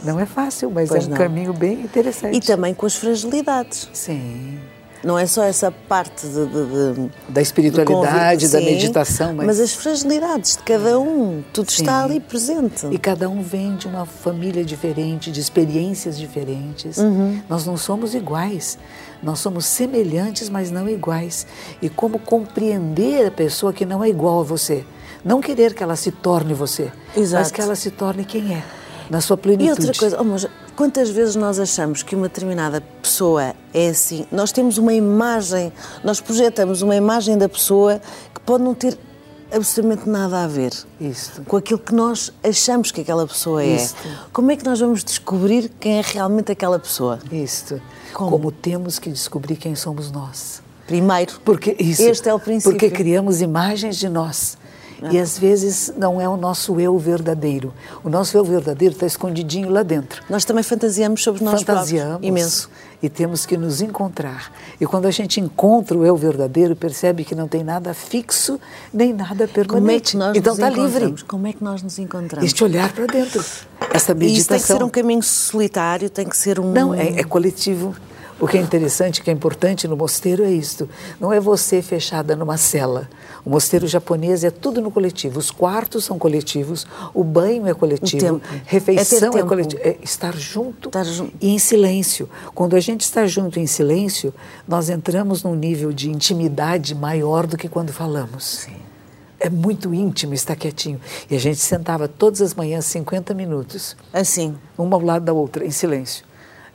Não 0.04 0.20
é 0.20 0.26
fácil, 0.26 0.70
mas 0.70 0.90
pois 0.90 1.04
é 1.04 1.08
um 1.08 1.10
não. 1.12 1.18
caminho 1.18 1.54
bem 1.54 1.82
interessante. 1.82 2.38
E 2.38 2.40
também 2.40 2.74
com 2.74 2.86
as 2.86 2.96
fragilidades. 2.96 3.90
Sim. 3.92 4.60
Não 5.06 5.20
é 5.20 5.28
só 5.28 5.44
essa 5.44 5.70
parte 5.72 6.26
de, 6.26 6.46
de, 6.48 6.94
de 6.94 7.12
da 7.30 7.40
espiritualidade, 7.40 8.48
de 8.48 8.52
da 8.52 8.58
sim, 8.58 8.66
meditação, 8.66 9.36
mas... 9.36 9.46
mas 9.46 9.60
as 9.60 9.72
fragilidades 9.72 10.58
de 10.58 10.64
cada 10.64 11.00
um, 11.00 11.44
tudo 11.54 11.72
Sim. 11.72 11.84
está 11.84 12.04
ali 12.04 12.20
presente. 12.20 12.88
E 12.90 12.98
cada 12.98 13.30
um 13.30 13.44
vem 13.44 13.76
de 13.76 13.88
uma 13.88 14.08
família 14.08 14.66
diferente, 14.66 15.32
de 15.32 15.40
experiências 15.40 16.18
diferentes. 16.18 16.98
Uhum. 16.98 17.40
Nós 17.48 17.68
não 17.68 17.78
somos 17.78 18.16
iguais. 18.16 18.80
Nós 19.22 19.38
somos 19.38 19.68
semelhantes, 19.68 20.50
mas 20.50 20.72
não 20.72 20.90
iguais. 20.90 21.46
E 21.84 21.88
como 21.88 22.18
compreender 22.18 23.28
a 23.28 23.32
pessoa 23.32 23.72
que 23.72 23.86
não 23.86 24.04
é 24.04 24.10
igual 24.10 24.40
a 24.40 24.44
você? 24.44 24.84
Não 25.24 25.40
querer 25.40 25.76
que 25.76 25.84
ela 25.84 25.96
se 25.96 26.12
torne 26.12 26.56
você, 26.56 26.92
Exato. 27.16 27.44
mas 27.44 27.52
que 27.52 27.62
ela 27.62 27.76
se 27.76 27.92
torne 27.92 28.26
quem 28.26 28.56
é, 28.56 28.64
na 29.10 29.22
sua 29.22 29.38
plenitude. 29.38 29.86
E 29.86 29.88
outra 29.88 30.00
coisa, 30.00 30.18
oh, 30.20 30.24
mas 30.24 30.48
quantas 30.76 31.10
vezes 31.10 31.36
nós 31.36 31.60
achamos 31.60 32.04
que 32.04 32.16
uma 32.16 32.28
determinada 32.28 32.82
pessoa 33.02 33.54
é 33.74 33.90
assim? 33.90 34.26
Nós 34.32 34.52
temos 34.52 34.78
uma 34.78 34.94
imagem, 34.94 35.72
nós 36.04 36.20
projetamos 36.20 36.82
uma 36.82 36.96
imagem 36.96 37.38
da 37.38 37.48
pessoa 37.50 38.02
que 38.34 38.40
pode 38.42 38.64
não 38.64 38.74
ter 38.74 38.98
absolutamente 39.52 40.10
nada 40.10 40.44
a 40.44 40.48
ver 40.48 40.74
Isto. 41.00 41.44
com 41.44 41.56
aquilo 41.56 41.80
que 41.80 41.94
nós 41.94 42.32
achamos 42.44 42.92
que 42.92 43.02
aquela 43.02 43.26
pessoa 43.26 43.64
é. 43.64 43.76
Isto. 43.76 44.08
Como 44.34 44.52
é 44.52 44.56
que 44.56 44.66
nós 44.66 44.80
vamos 44.80 45.04
descobrir 45.04 45.72
quem 45.80 46.00
é 46.00 46.02
realmente 46.02 46.52
aquela 46.52 46.80
pessoa? 46.80 47.20
Isto. 47.32 47.82
Como? 48.14 48.32
Como 48.32 48.52
temos 48.52 49.00
que 49.00 49.10
descobrir 49.10 49.56
quem 49.56 49.76
somos 49.76 50.12
nós. 50.12 50.62
Primeiro, 50.88 51.40
Porque 51.44 51.76
isso, 51.80 52.04
este 52.04 52.30
é 52.30 52.34
o 52.34 52.40
princípio. 52.40 52.72
Porque 52.72 52.90
criamos 52.90 53.42
imagens 53.42 53.98
de 53.98 54.08
nós. 54.08 54.58
E 55.12 55.20
às 55.20 55.38
vezes 55.38 55.94
não 55.98 56.20
é 56.20 56.28
o 56.28 56.38
nosso 56.38 56.80
eu 56.80 56.98
verdadeiro. 56.98 57.74
O 58.04 58.10
nosso 58.10 58.38
eu 58.38 58.44
verdadeiro 58.44 58.94
está 58.94 59.06
escondidinho 59.06 59.70
lá 59.70 59.84
dentro. 59.84 60.24
Nós 60.30 60.46
também 60.46 60.64
fantasiamos 60.64 61.24
sobre 61.24 61.44
nós 61.44 61.62
Fantasiamos. 61.62 62.10
próprios. 62.12 62.28
Imenso. 62.28 62.70
E 63.04 63.10
temos 63.10 63.46
que 63.46 63.58
nos 63.58 63.82
encontrar. 63.82 64.52
E 64.80 64.86
quando 64.86 65.06
a 65.06 65.12
gente 65.12 65.40
encontra 65.40 65.98
o 65.98 66.06
eu 66.06 66.16
verdadeiro, 66.16 66.76
percebe 66.76 67.24
que 67.24 67.36
não 67.36 67.48
tem 67.48 67.64
nada 67.64 67.94
fixo, 67.94 68.60
nem 68.94 69.14
nada 69.14 69.48
permanente. 69.48 69.68
Como 69.68 69.92
é 69.92 70.00
que 70.00 70.18
nós 70.18 70.38
então 70.38 70.54
está 70.54 70.70
livre. 70.70 71.24
Como 71.28 71.48
é 71.48 71.54
que 71.54 71.64
nós 71.64 71.84
nos 71.84 72.00
encontramos? 72.00 72.46
Este 72.46 72.64
olhar 72.64 72.92
para 72.94 73.06
dentro. 73.06 73.44
Essa 73.94 74.12
E 74.14 74.16
meditação. 74.16 74.38
isso 74.40 74.48
tem 74.50 74.60
que 74.60 74.66
ser 74.66 74.84
um 74.84 74.90
caminho 74.90 75.22
solitário, 75.22 76.10
tem 76.10 76.28
que 76.28 76.36
ser 76.38 76.60
um. 76.60 76.72
Não, 76.72 76.94
é, 76.94 77.20
é 77.20 77.24
coletivo. 77.24 77.96
O 78.40 78.48
que 78.48 78.58
é 78.58 78.62
interessante, 78.62 79.22
o 79.22 79.24
que 79.24 79.30
é 79.30 79.34
importante 79.34 79.88
no 79.88 79.96
mosteiro 79.96 80.44
é 80.44 80.52
isto. 80.52 80.90
Não 81.22 81.32
é 81.32 81.40
você 81.40 81.82
fechada 81.82 82.36
numa 82.36 82.58
cela. 82.58 83.10
O 83.46 83.50
mosteiro 83.50 83.88
japonês 83.88 84.44
é 84.44 84.50
tudo 84.52 84.82
no 84.82 84.92
coletivo. 84.92 85.40
Os 85.40 85.50
quartos 85.52 86.04
são 86.04 86.20
coletivos, 86.20 86.86
o 87.14 87.24
banho 87.24 87.66
é 87.66 87.74
coletivo, 87.74 88.40
tempo. 88.42 88.42
refeição 88.66 89.30
É 89.30 89.30
é, 89.30 89.32
tempo. 89.38 89.48
coletivo. 89.48 89.82
É 89.84 89.98
estar 90.04 90.36
junto 90.36 90.90
Estar 90.90 91.06
jun- 91.06 91.30
e 91.40 91.50
em 91.52 91.60
silêncio. 91.60 92.30
Quando 92.54 92.76
a 92.76 92.80
gente 92.82 93.02
está 93.02 93.26
junto 93.26 93.58
em 93.58 93.68
silêncio, 93.68 94.34
nós 94.68 94.90
entramos 94.90 95.42
num 95.44 95.56
nível 95.56 95.94
de 95.94 96.10
intimidade 96.10 96.94
maior 96.94 97.48
do 97.48 97.56
que 97.56 97.70
quando 97.70 97.94
falamos. 97.94 98.68
É 99.40 99.50
muito 99.50 99.94
íntimo 99.94 100.34
estar 100.34 100.56
quietinho. 100.56 101.00
E 101.30 101.36
a 101.36 101.40
gente 101.40 101.60
sentava 101.60 102.08
todas 102.08 102.42
as 102.42 102.54
manhãs 102.54 102.84
50 102.86 103.34
minutos 103.34 103.96
Assim. 104.12 104.56
uma 104.78 104.98
ao 104.98 105.02
lado 105.02 105.24
da 105.24 105.34
outra, 105.34 105.64
em 105.66 105.72
silêncio. 105.72 106.25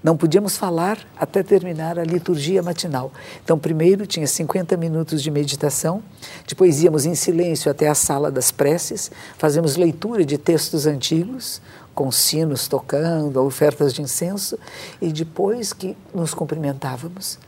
Não 0.02 0.16
podíamos 0.16 0.56
falar 0.56 0.98
até 1.18 1.42
terminar 1.42 1.98
a 1.98 2.04
liturgia 2.04 2.62
matinal. 2.62 3.12
Então, 3.44 3.58
primeiro 3.58 4.06
tinha 4.06 4.26
50 4.26 4.74
minutos 4.76 5.22
de 5.22 5.30
meditação, 5.30 6.02
depois 6.48 6.82
íamos 6.82 7.04
em 7.04 7.14
silêncio 7.14 7.70
até 7.70 7.86
a 7.86 7.94
sala 7.94 8.30
das 8.30 8.50
preces, 8.50 9.10
fazemos 9.36 9.76
leitura 9.76 10.24
de 10.24 10.38
textos 10.38 10.86
antigos, 10.86 11.60
com 11.94 12.10
sinos 12.10 12.66
tocando, 12.66 13.44
ofertas 13.44 13.92
de 13.92 14.00
incenso, 14.00 14.58
e 15.02 15.12
depois 15.12 15.74
que 15.74 15.94
nos 16.14 16.32
cumprimentávamos. 16.32 17.38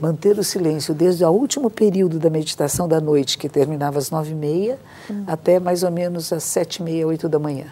Manter 0.00 0.38
o 0.38 0.44
silêncio 0.44 0.94
desde 0.94 1.24
o 1.24 1.30
último 1.30 1.70
período 1.70 2.18
da 2.18 2.30
meditação 2.30 2.88
da 2.88 3.00
noite, 3.00 3.36
que 3.36 3.48
terminava 3.48 3.98
às 3.98 4.10
nove 4.10 4.32
e 4.32 4.34
meia, 4.34 4.78
até 5.26 5.60
mais 5.60 5.82
ou 5.82 5.90
menos 5.90 6.32
às 6.32 6.42
sete 6.42 6.76
e 6.76 6.82
meia, 6.82 7.06
oito 7.06 7.28
da 7.28 7.38
manhã. 7.38 7.66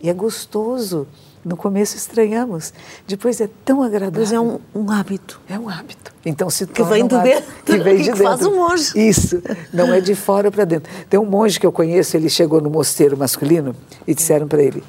E 0.00 0.10
é 0.10 0.12
gostoso. 0.12 1.06
No 1.44 1.56
começo 1.56 1.96
estranhamos, 1.96 2.72
depois 3.06 3.40
é 3.40 3.48
tão 3.64 3.82
agradável. 3.82 4.20
Mas 4.20 4.32
é 4.32 4.40
um, 4.40 4.58
um 4.74 4.90
hábito. 4.90 5.40
É 5.48 5.58
um 5.58 5.68
hábito. 5.68 6.12
Então 6.24 6.48
se 6.48 6.66
Que 6.66 6.82
vem 6.82 7.02
um 7.02 7.06
de 7.08 7.14
hábito. 7.14 7.34
dentro, 7.34 7.52
Que 7.64 7.76
vem 7.78 7.96
de 8.02 8.04
que 8.04 8.10
dentro. 8.12 8.24
faz 8.24 8.42
o 8.46 8.50
monge. 8.52 8.92
Isso. 9.08 9.42
Não 9.72 9.92
é 9.92 10.00
de 10.00 10.14
fora 10.14 10.50
para 10.50 10.64
dentro. 10.64 10.90
Tem 11.10 11.20
um 11.20 11.26
monge 11.26 11.60
que 11.60 11.66
eu 11.66 11.72
conheço, 11.72 12.16
ele 12.16 12.30
chegou 12.30 12.60
no 12.62 12.70
mosteiro 12.70 13.16
masculino 13.16 13.76
e 14.06 14.14
disseram 14.14 14.48
para 14.48 14.62
ele: 14.62 14.82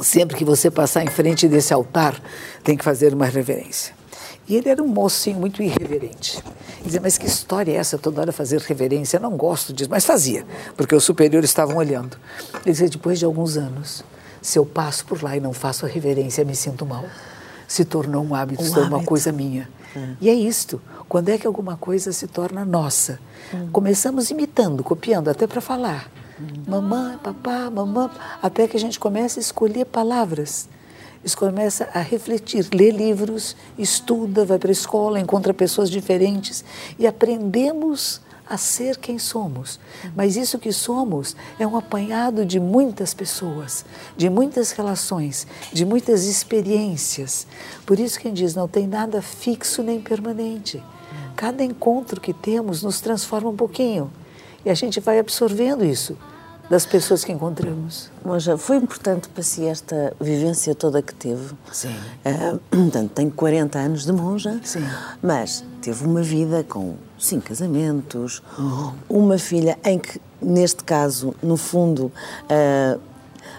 sempre 0.00 0.36
que 0.36 0.44
você 0.44 0.70
passar 0.70 1.02
em 1.04 1.08
frente 1.08 1.48
desse 1.48 1.72
altar, 1.72 2.20
tem 2.62 2.76
que 2.76 2.84
fazer 2.84 3.14
uma 3.14 3.26
reverência. 3.26 3.94
E 4.48 4.54
ele 4.56 4.68
era 4.68 4.80
um 4.82 4.86
mocinho 4.86 5.38
muito 5.40 5.60
irreverente. 5.62 6.38
Ele 6.76 6.84
dizia, 6.84 7.00
mas 7.00 7.18
que 7.18 7.26
história 7.26 7.72
é 7.72 7.74
essa, 7.74 7.98
toda 7.98 8.20
hora 8.20 8.32
fazer 8.32 8.60
reverência? 8.60 9.16
Eu 9.16 9.20
não 9.22 9.36
gosto 9.36 9.72
disso, 9.72 9.90
mas 9.90 10.04
fazia, 10.04 10.46
porque 10.76 10.94
os 10.94 11.02
superiores 11.02 11.50
estavam 11.50 11.76
olhando. 11.76 12.16
Ele 12.64 12.70
dizia, 12.72 12.88
depois 12.88 13.18
de 13.18 13.24
alguns 13.24 13.56
anos, 13.56 14.04
se 14.46 14.60
eu 14.60 14.64
passo 14.64 15.04
por 15.04 15.24
lá 15.24 15.36
e 15.36 15.40
não 15.40 15.52
faço 15.52 15.84
a 15.84 15.88
reverência, 15.88 16.44
me 16.44 16.54
sinto 16.54 16.86
mal. 16.86 17.04
Se 17.66 17.84
tornou 17.84 18.24
um 18.24 18.32
hábito, 18.32 18.62
se 18.62 18.72
tornou 18.72 19.00
uma 19.00 19.04
coisa 19.04 19.32
minha. 19.32 19.68
E 20.20 20.30
é 20.30 20.34
isto. 20.34 20.80
Quando 21.08 21.30
é 21.30 21.36
que 21.36 21.48
alguma 21.48 21.76
coisa 21.76 22.12
se 22.12 22.28
torna 22.28 22.64
nossa? 22.64 23.18
Começamos 23.72 24.30
imitando, 24.30 24.84
copiando, 24.84 25.28
até 25.28 25.48
para 25.48 25.60
falar. 25.60 26.08
Mamãe, 26.64 27.18
papá, 27.18 27.68
mamãe, 27.68 28.08
até 28.40 28.68
que 28.68 28.76
a 28.76 28.80
gente 28.80 29.00
começa 29.00 29.40
a 29.40 29.42
escolher 29.42 29.84
palavras. 29.86 30.68
Começa 31.36 31.88
a 31.92 31.98
refletir, 31.98 32.68
lê 32.72 32.92
livros, 32.92 33.56
estuda, 33.76 34.44
vai 34.44 34.60
para 34.60 34.70
a 34.70 34.72
escola, 34.72 35.18
encontra 35.18 35.52
pessoas 35.52 35.90
diferentes 35.90 36.64
e 37.00 37.04
aprendemos 37.04 38.20
a 38.48 38.56
ser 38.56 38.96
quem 38.96 39.18
somos. 39.18 39.80
Mas 40.14 40.36
isso 40.36 40.58
que 40.58 40.72
somos 40.72 41.36
é 41.58 41.66
um 41.66 41.76
apanhado 41.76 42.44
de 42.44 42.60
muitas 42.60 43.12
pessoas, 43.12 43.84
de 44.16 44.30
muitas 44.30 44.72
relações, 44.72 45.46
de 45.72 45.84
muitas 45.84 46.24
experiências. 46.24 47.46
Por 47.84 47.98
isso 47.98 48.20
quem 48.20 48.32
diz 48.32 48.54
não 48.54 48.68
tem 48.68 48.86
nada 48.86 49.20
fixo 49.20 49.82
nem 49.82 50.00
permanente. 50.00 50.82
Cada 51.34 51.62
encontro 51.62 52.20
que 52.20 52.32
temos 52.32 52.82
nos 52.82 53.00
transforma 53.00 53.50
um 53.50 53.56
pouquinho 53.56 54.10
e 54.64 54.70
a 54.70 54.74
gente 54.74 55.00
vai 55.00 55.18
absorvendo 55.18 55.84
isso. 55.84 56.16
Das 56.68 56.84
pessoas 56.84 57.24
que 57.24 57.32
encontramos. 57.32 58.10
Monja, 58.24 58.58
foi 58.58 58.76
importante 58.76 59.28
para 59.28 59.42
si 59.42 59.64
esta 59.64 60.12
vivência 60.20 60.74
toda 60.74 61.00
que 61.00 61.14
teve? 61.14 61.54
Sim. 61.72 61.94
Uh, 62.24 62.58
portanto, 62.70 63.10
tem 63.14 63.30
40 63.30 63.78
anos 63.78 64.04
de 64.04 64.12
monja, 64.12 64.60
Sim. 64.64 64.84
mas 65.22 65.64
teve 65.80 66.04
uma 66.04 66.22
vida 66.22 66.64
com 66.64 66.94
cinco 67.18 67.46
casamentos, 67.48 68.42
uma 69.08 69.38
filha 69.38 69.78
em 69.84 69.98
que, 69.98 70.20
neste 70.42 70.82
caso, 70.82 71.34
no 71.42 71.56
fundo, 71.56 72.10
uh, 72.50 73.00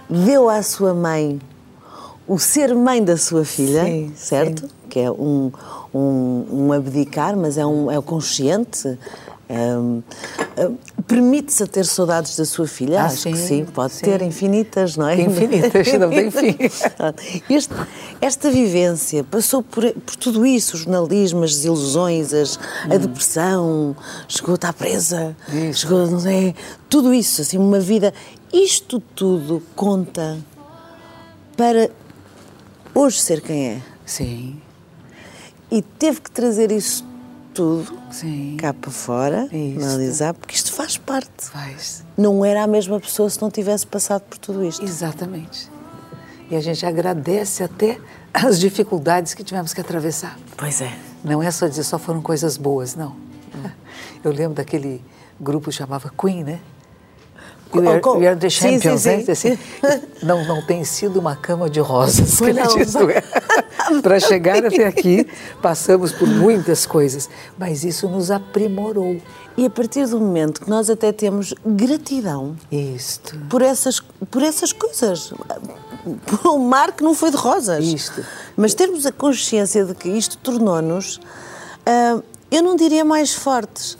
deu 0.09 0.49
à 0.49 0.61
sua 0.61 0.93
mãe 0.93 1.39
o 2.27 2.37
ser 2.37 2.75
mãe 2.75 3.01
da 3.01 3.15
sua 3.15 3.45
filha, 3.45 3.85
Sim, 3.85 4.13
certo? 4.15 4.63
sim. 4.63 4.69
Que 4.89 4.99
é 4.99 5.11
um, 5.11 5.51
um, 5.93 6.45
um 6.51 6.73
abdicar, 6.73 7.35
mas 7.37 7.57
é 7.57 7.65
um 7.65 7.89
é 7.89 7.97
o 7.97 8.01
consciente. 8.01 8.97
Um, 9.49 9.99
uh, 10.57 10.77
Permite-se 11.07 11.63
a 11.63 11.67
ter 11.67 11.85
saudades 11.85 12.35
da 12.35 12.43
sua 12.43 12.67
filha? 12.67 13.01
Ah, 13.01 13.05
Acho 13.05 13.29
que 13.29 13.37
sim, 13.37 13.47
sim, 13.47 13.65
pode 13.65 13.93
sim. 13.93 14.01
ter 14.03 14.21
infinitas, 14.21 14.97
não 14.97 15.07
é? 15.07 15.21
Infinitas, 15.21 15.87
não 15.97 16.09
tem 16.09 16.29
fim. 16.29 16.57
Este- 17.49 17.73
esta 18.19 18.51
vivência 18.51 19.23
passou 19.23 19.63
por, 19.63 19.89
por 19.93 20.15
tudo 20.17 20.45
isso, 20.45 20.75
o 20.75 20.79
jornalismo, 20.79 21.43
as 21.45 21.51
desilusões, 21.51 22.33
as- 22.33 22.59
a 22.91 22.97
depressão, 22.97 23.95
chegou 24.27 24.51
a 24.51 24.55
estar 24.55 24.73
presa, 24.73 25.33
Hum. 25.49 25.69
Isso. 25.69 25.79
chegou, 25.81 26.05
não 26.07 26.19
sei, 26.19 26.53
tudo 26.89 27.13
isso, 27.13 27.41
assim, 27.41 27.57
uma 27.57 27.79
vida. 27.79 28.13
Isto 28.51 28.99
tudo 29.15 29.63
conta 29.77 30.37
para 31.55 31.89
hoje 32.93 33.21
ser 33.21 33.39
quem 33.41 33.65
é. 33.69 33.81
Sim, 34.05 34.61
E 35.71 35.81
teve 35.81 36.19
que 36.21 36.31
trazer 36.31 36.69
isso 36.71 37.05
tudo 37.57 37.91
sim. 38.11 38.55
cá 38.59 38.71
para 38.71 38.91
fora, 38.91 39.49
Isso. 39.51 39.83
analisar, 39.83 40.33
porque 40.35 40.55
isto 40.55 40.71
faz 40.71 40.95
parte. 40.95 41.49
Faz. 41.51 42.03
Não 42.15 42.45
era 42.45 42.63
a 42.63 42.67
mesma 42.67 42.99
pessoa 42.99 43.27
se 43.29 43.41
não 43.41 43.49
tivesse 43.49 43.87
passado 43.87 44.21
por 44.21 44.37
tudo 44.37 44.63
isto. 44.63 44.85
Exatamente. 44.85 45.67
E 46.51 46.55
a 46.55 46.61
gente 46.61 46.85
agradece 46.85 47.63
até 47.63 47.99
as 48.31 48.59
dificuldades 48.59 49.33
que 49.33 49.43
tivemos 49.43 49.73
que 49.73 49.81
atravessar. 49.81 50.37
Pois 50.55 50.81
é. 50.81 50.95
Não 51.23 51.41
é 51.41 51.49
só 51.49 51.67
dizer 51.67 51.83
só 51.83 51.97
foram 51.97 52.21
coisas 52.21 52.57
boas, 52.57 52.95
não. 52.95 53.15
Eu 54.23 54.31
lembro 54.31 54.53
daquele 54.53 55.03
grupo 55.39 55.69
que 55.69 55.75
chamava 55.75 56.11
Queen, 56.15 56.43
né? 56.43 56.59
We 57.73 57.87
are, 57.87 58.01
we 58.17 58.27
are 58.27 58.35
the 58.35 58.49
sim, 58.49 58.79
sim, 58.79 58.81
champions, 58.81 59.01
sim. 59.01 59.09
né? 59.09 59.25
Assim, 59.27 59.59
não, 60.23 60.45
não 60.45 60.65
tem 60.65 60.83
sido 60.83 61.19
uma 61.19 61.35
cama 61.35 61.69
de 61.69 61.79
rosas 61.79 62.31
que 62.31 62.37
Pois 62.37 62.55
ele 62.57 62.63
não. 62.63 62.75
diz, 62.75 62.93
não 62.93 63.09
é? 63.09 63.21
Para 64.01 64.19
chegar 64.19 64.65
até 64.65 64.85
aqui, 64.85 65.27
passamos 65.61 66.11
por 66.11 66.27
muitas 66.27 66.85
coisas, 66.85 67.29
mas 67.57 67.83
isso 67.83 68.07
nos 68.09 68.31
aprimorou. 68.31 69.17
E 69.57 69.65
a 69.65 69.69
partir 69.69 70.05
do 70.07 70.19
momento 70.19 70.61
que 70.61 70.69
nós 70.69 70.89
até 70.89 71.11
temos 71.11 71.53
gratidão 71.65 72.55
Isto. 72.71 73.37
por 73.49 73.61
essas, 73.61 73.99
por 74.29 74.43
essas 74.43 74.71
coisas, 74.71 75.33
por 76.25 76.51
um 76.51 76.59
mar 76.59 76.91
que 76.91 77.03
não 77.03 77.13
foi 77.13 77.31
de 77.31 77.37
rosas. 77.37 77.83
Isto. 77.83 78.23
Mas 78.55 78.73
termos 78.73 79.05
a 79.05 79.11
consciência 79.11 79.83
de 79.85 79.95
que 79.95 80.09
isto 80.09 80.37
tornou-nos, 80.37 81.19
ah, 81.85 82.21
eu 82.51 82.61
não 82.61 82.75
diria 82.75 83.03
mais 83.03 83.33
fortes, 83.33 83.97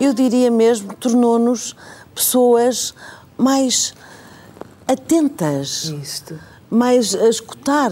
eu 0.00 0.12
diria 0.12 0.50
mesmo 0.50 0.94
tornou-nos 0.94 1.74
pessoas 2.14 2.94
mais 3.36 3.94
atentas, 4.86 5.84
Isto. 5.84 6.38
mais 6.70 7.14
a 7.14 7.28
escutar, 7.28 7.90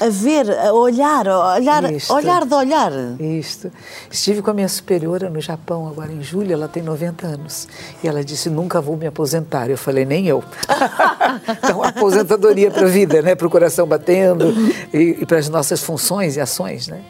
a 0.00 0.08
ver, 0.08 0.50
a 0.50 0.72
olhar, 0.72 1.28
a 1.28 1.54
olhar, 1.54 1.92
Isto. 1.92 2.12
olhar 2.12 2.44
de 2.44 2.54
olhar. 2.54 2.92
Isto. 3.20 3.70
Estive 4.10 4.42
com 4.42 4.50
a 4.50 4.54
minha 4.54 4.68
superiora 4.68 5.30
no 5.30 5.40
Japão 5.40 5.86
agora 5.86 6.12
em 6.12 6.22
julho, 6.22 6.52
ela 6.52 6.68
tem 6.68 6.82
90 6.82 7.26
anos. 7.26 7.68
E 8.02 8.08
ela 8.08 8.24
disse: 8.24 8.50
nunca 8.50 8.80
vou 8.80 8.96
me 8.96 9.06
aposentar. 9.06 9.70
Eu 9.70 9.78
falei: 9.78 10.04
nem 10.04 10.26
eu. 10.26 10.42
então, 11.64 11.82
aposentadoria 11.82 12.70
para 12.70 12.86
a 12.86 12.90
vida, 12.90 13.22
né? 13.22 13.34
para 13.34 13.46
o 13.46 13.50
coração 13.50 13.86
batendo 13.86 14.52
e, 14.92 15.18
e 15.20 15.26
para 15.26 15.38
as 15.38 15.48
nossas 15.48 15.80
funções 15.80 16.36
e 16.36 16.40
ações. 16.40 16.88
Né? 16.88 17.02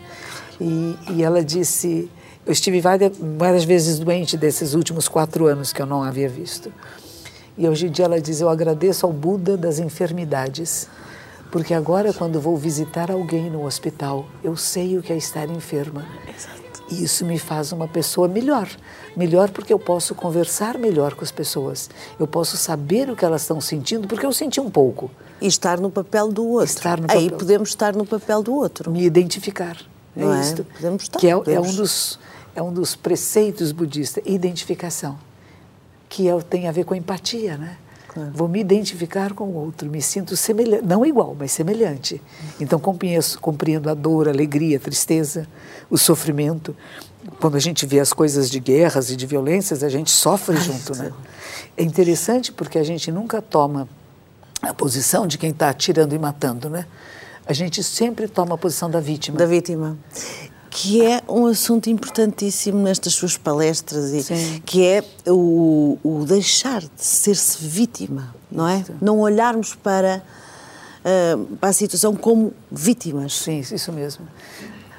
E, 0.60 0.98
e 1.10 1.22
ela 1.22 1.42
disse: 1.42 2.10
eu 2.46 2.52
estive 2.52 2.80
várias, 2.80 3.12
várias 3.18 3.64
vezes 3.64 3.98
doente 3.98 4.36
desses 4.36 4.74
últimos 4.74 5.08
quatro 5.08 5.46
anos 5.46 5.72
que 5.72 5.80
eu 5.80 5.86
não 5.86 6.02
havia 6.02 6.28
visto. 6.28 6.72
E 7.56 7.68
hoje 7.68 7.86
em 7.86 7.90
dia 7.90 8.04
ela 8.04 8.20
diz: 8.20 8.40
Eu 8.40 8.48
agradeço 8.48 9.06
ao 9.06 9.12
Buda 9.12 9.56
das 9.56 9.78
enfermidades, 9.78 10.88
porque 11.50 11.72
agora, 11.72 12.12
quando 12.12 12.40
vou 12.40 12.56
visitar 12.56 13.10
alguém 13.10 13.48
no 13.48 13.64
hospital, 13.64 14.26
eu 14.42 14.56
sei 14.56 14.98
o 14.98 15.02
que 15.02 15.12
é 15.12 15.16
estar 15.16 15.48
enferma. 15.48 16.04
E 16.90 17.02
isso 17.02 17.24
me 17.24 17.38
faz 17.38 17.72
uma 17.72 17.88
pessoa 17.88 18.28
melhor. 18.28 18.68
Melhor 19.16 19.50
porque 19.50 19.72
eu 19.72 19.78
posso 19.78 20.14
conversar 20.14 20.76
melhor 20.76 21.14
com 21.14 21.24
as 21.24 21.30
pessoas. 21.30 21.88
Eu 22.20 22.26
posso 22.26 22.58
saber 22.58 23.08
o 23.08 23.16
que 23.16 23.24
elas 23.24 23.42
estão 23.42 23.58
sentindo, 23.60 24.06
porque 24.06 24.26
eu 24.26 24.32
senti 24.32 24.60
um 24.60 24.68
pouco. 24.68 25.10
E 25.40 25.46
estar 25.46 25.80
no 25.80 25.90
papel 25.90 26.30
do 26.30 26.44
outro. 26.46 26.66
Estar 26.66 27.00
no 27.00 27.06
Aí 27.08 27.24
papel. 27.24 27.38
podemos 27.38 27.68
estar 27.70 27.96
no 27.96 28.04
papel 28.04 28.42
do 28.42 28.54
outro. 28.54 28.90
Me 28.90 29.02
identificar. 29.02 29.78
Não 30.14 30.32
é 30.32 30.38
é? 30.38 30.40
isto. 30.42 30.64
Podemos 30.64 31.02
estar, 31.02 31.18
que 31.18 31.26
é, 31.26 31.30
é 31.30 31.36
podemos. 31.36 31.68
um 31.68 31.76
dos, 31.76 32.18
é 32.54 32.62
um 32.62 32.72
dos 32.72 32.94
preceitos 32.94 33.72
budistas, 33.72 34.22
identificação. 34.26 35.18
Que 36.08 36.28
é, 36.28 36.40
tem 36.42 36.68
a 36.68 36.72
ver 36.72 36.84
com 36.84 36.94
empatia, 36.94 37.56
né? 37.56 37.78
Vou 38.32 38.46
me 38.46 38.60
identificar 38.60 39.32
com 39.32 39.44
o 39.44 39.54
outro, 39.54 39.90
me 39.90 40.00
sinto 40.00 40.36
semelhante, 40.36 40.84
não 40.84 41.04
igual, 41.04 41.34
mas 41.36 41.50
semelhante. 41.50 42.22
Então 42.60 42.78
compreendo, 42.78 43.40
compreendo 43.40 43.90
a 43.90 43.94
dor, 43.94 44.28
a 44.28 44.30
alegria, 44.30 44.76
a 44.76 44.80
tristeza, 44.80 45.48
o 45.90 45.98
sofrimento. 45.98 46.76
Quando 47.40 47.56
a 47.56 47.60
gente 47.60 47.84
vê 47.86 47.98
as 47.98 48.12
coisas 48.12 48.48
de 48.48 48.60
guerras 48.60 49.10
e 49.10 49.16
de 49.16 49.26
violências, 49.26 49.82
a 49.82 49.88
gente 49.88 50.12
sofre 50.12 50.56
junto, 50.58 50.94
né? 50.96 51.12
É 51.76 51.82
interessante 51.82 52.52
porque 52.52 52.78
a 52.78 52.84
gente 52.84 53.10
nunca 53.10 53.42
toma 53.42 53.88
a 54.62 54.72
posição 54.72 55.26
de 55.26 55.36
quem 55.36 55.50
está 55.50 55.70
atirando 55.70 56.14
e 56.14 56.18
matando, 56.18 56.70
né? 56.70 56.86
A 57.46 57.52
gente 57.52 57.82
sempre 57.82 58.26
toma 58.26 58.54
a 58.54 58.58
posição 58.58 58.90
da 58.90 59.00
vítima. 59.00 59.36
da 59.36 59.46
vítima. 59.46 59.98
Que 60.70 61.04
é 61.04 61.22
um 61.28 61.46
assunto 61.46 61.88
importantíssimo 61.88 62.78
nestas 62.78 63.14
suas 63.14 63.36
palestras, 63.36 64.12
e 64.12 64.22
Sim. 64.22 64.62
que 64.66 64.84
é 64.84 65.04
o, 65.28 65.98
o 66.02 66.24
deixar 66.24 66.80
de 66.80 66.88
ser-se 66.96 67.64
vítima, 67.64 68.34
não 68.50 68.66
é? 68.66 68.84
Não 69.00 69.20
olharmos 69.20 69.74
para, 69.74 70.20
ah, 71.04 71.38
para 71.60 71.68
a 71.68 71.72
situação 71.72 72.16
como 72.16 72.52
vítimas. 72.72 73.34
Sim, 73.34 73.60
isso 73.60 73.92
mesmo. 73.92 74.26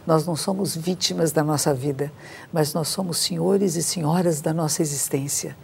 Nós 0.08 0.26
não 0.26 0.36
somos 0.36 0.76
vítimas 0.76 1.32
da 1.32 1.44
nossa 1.44 1.74
vida, 1.74 2.12
mas 2.54 2.74
nós 2.74 2.88
somos 2.88 3.18
senhores 3.18 3.76
e 3.76 3.84
senhoras 3.84 4.40
da 4.40 4.54
nossa 4.54 4.82
existência. 4.82 5.58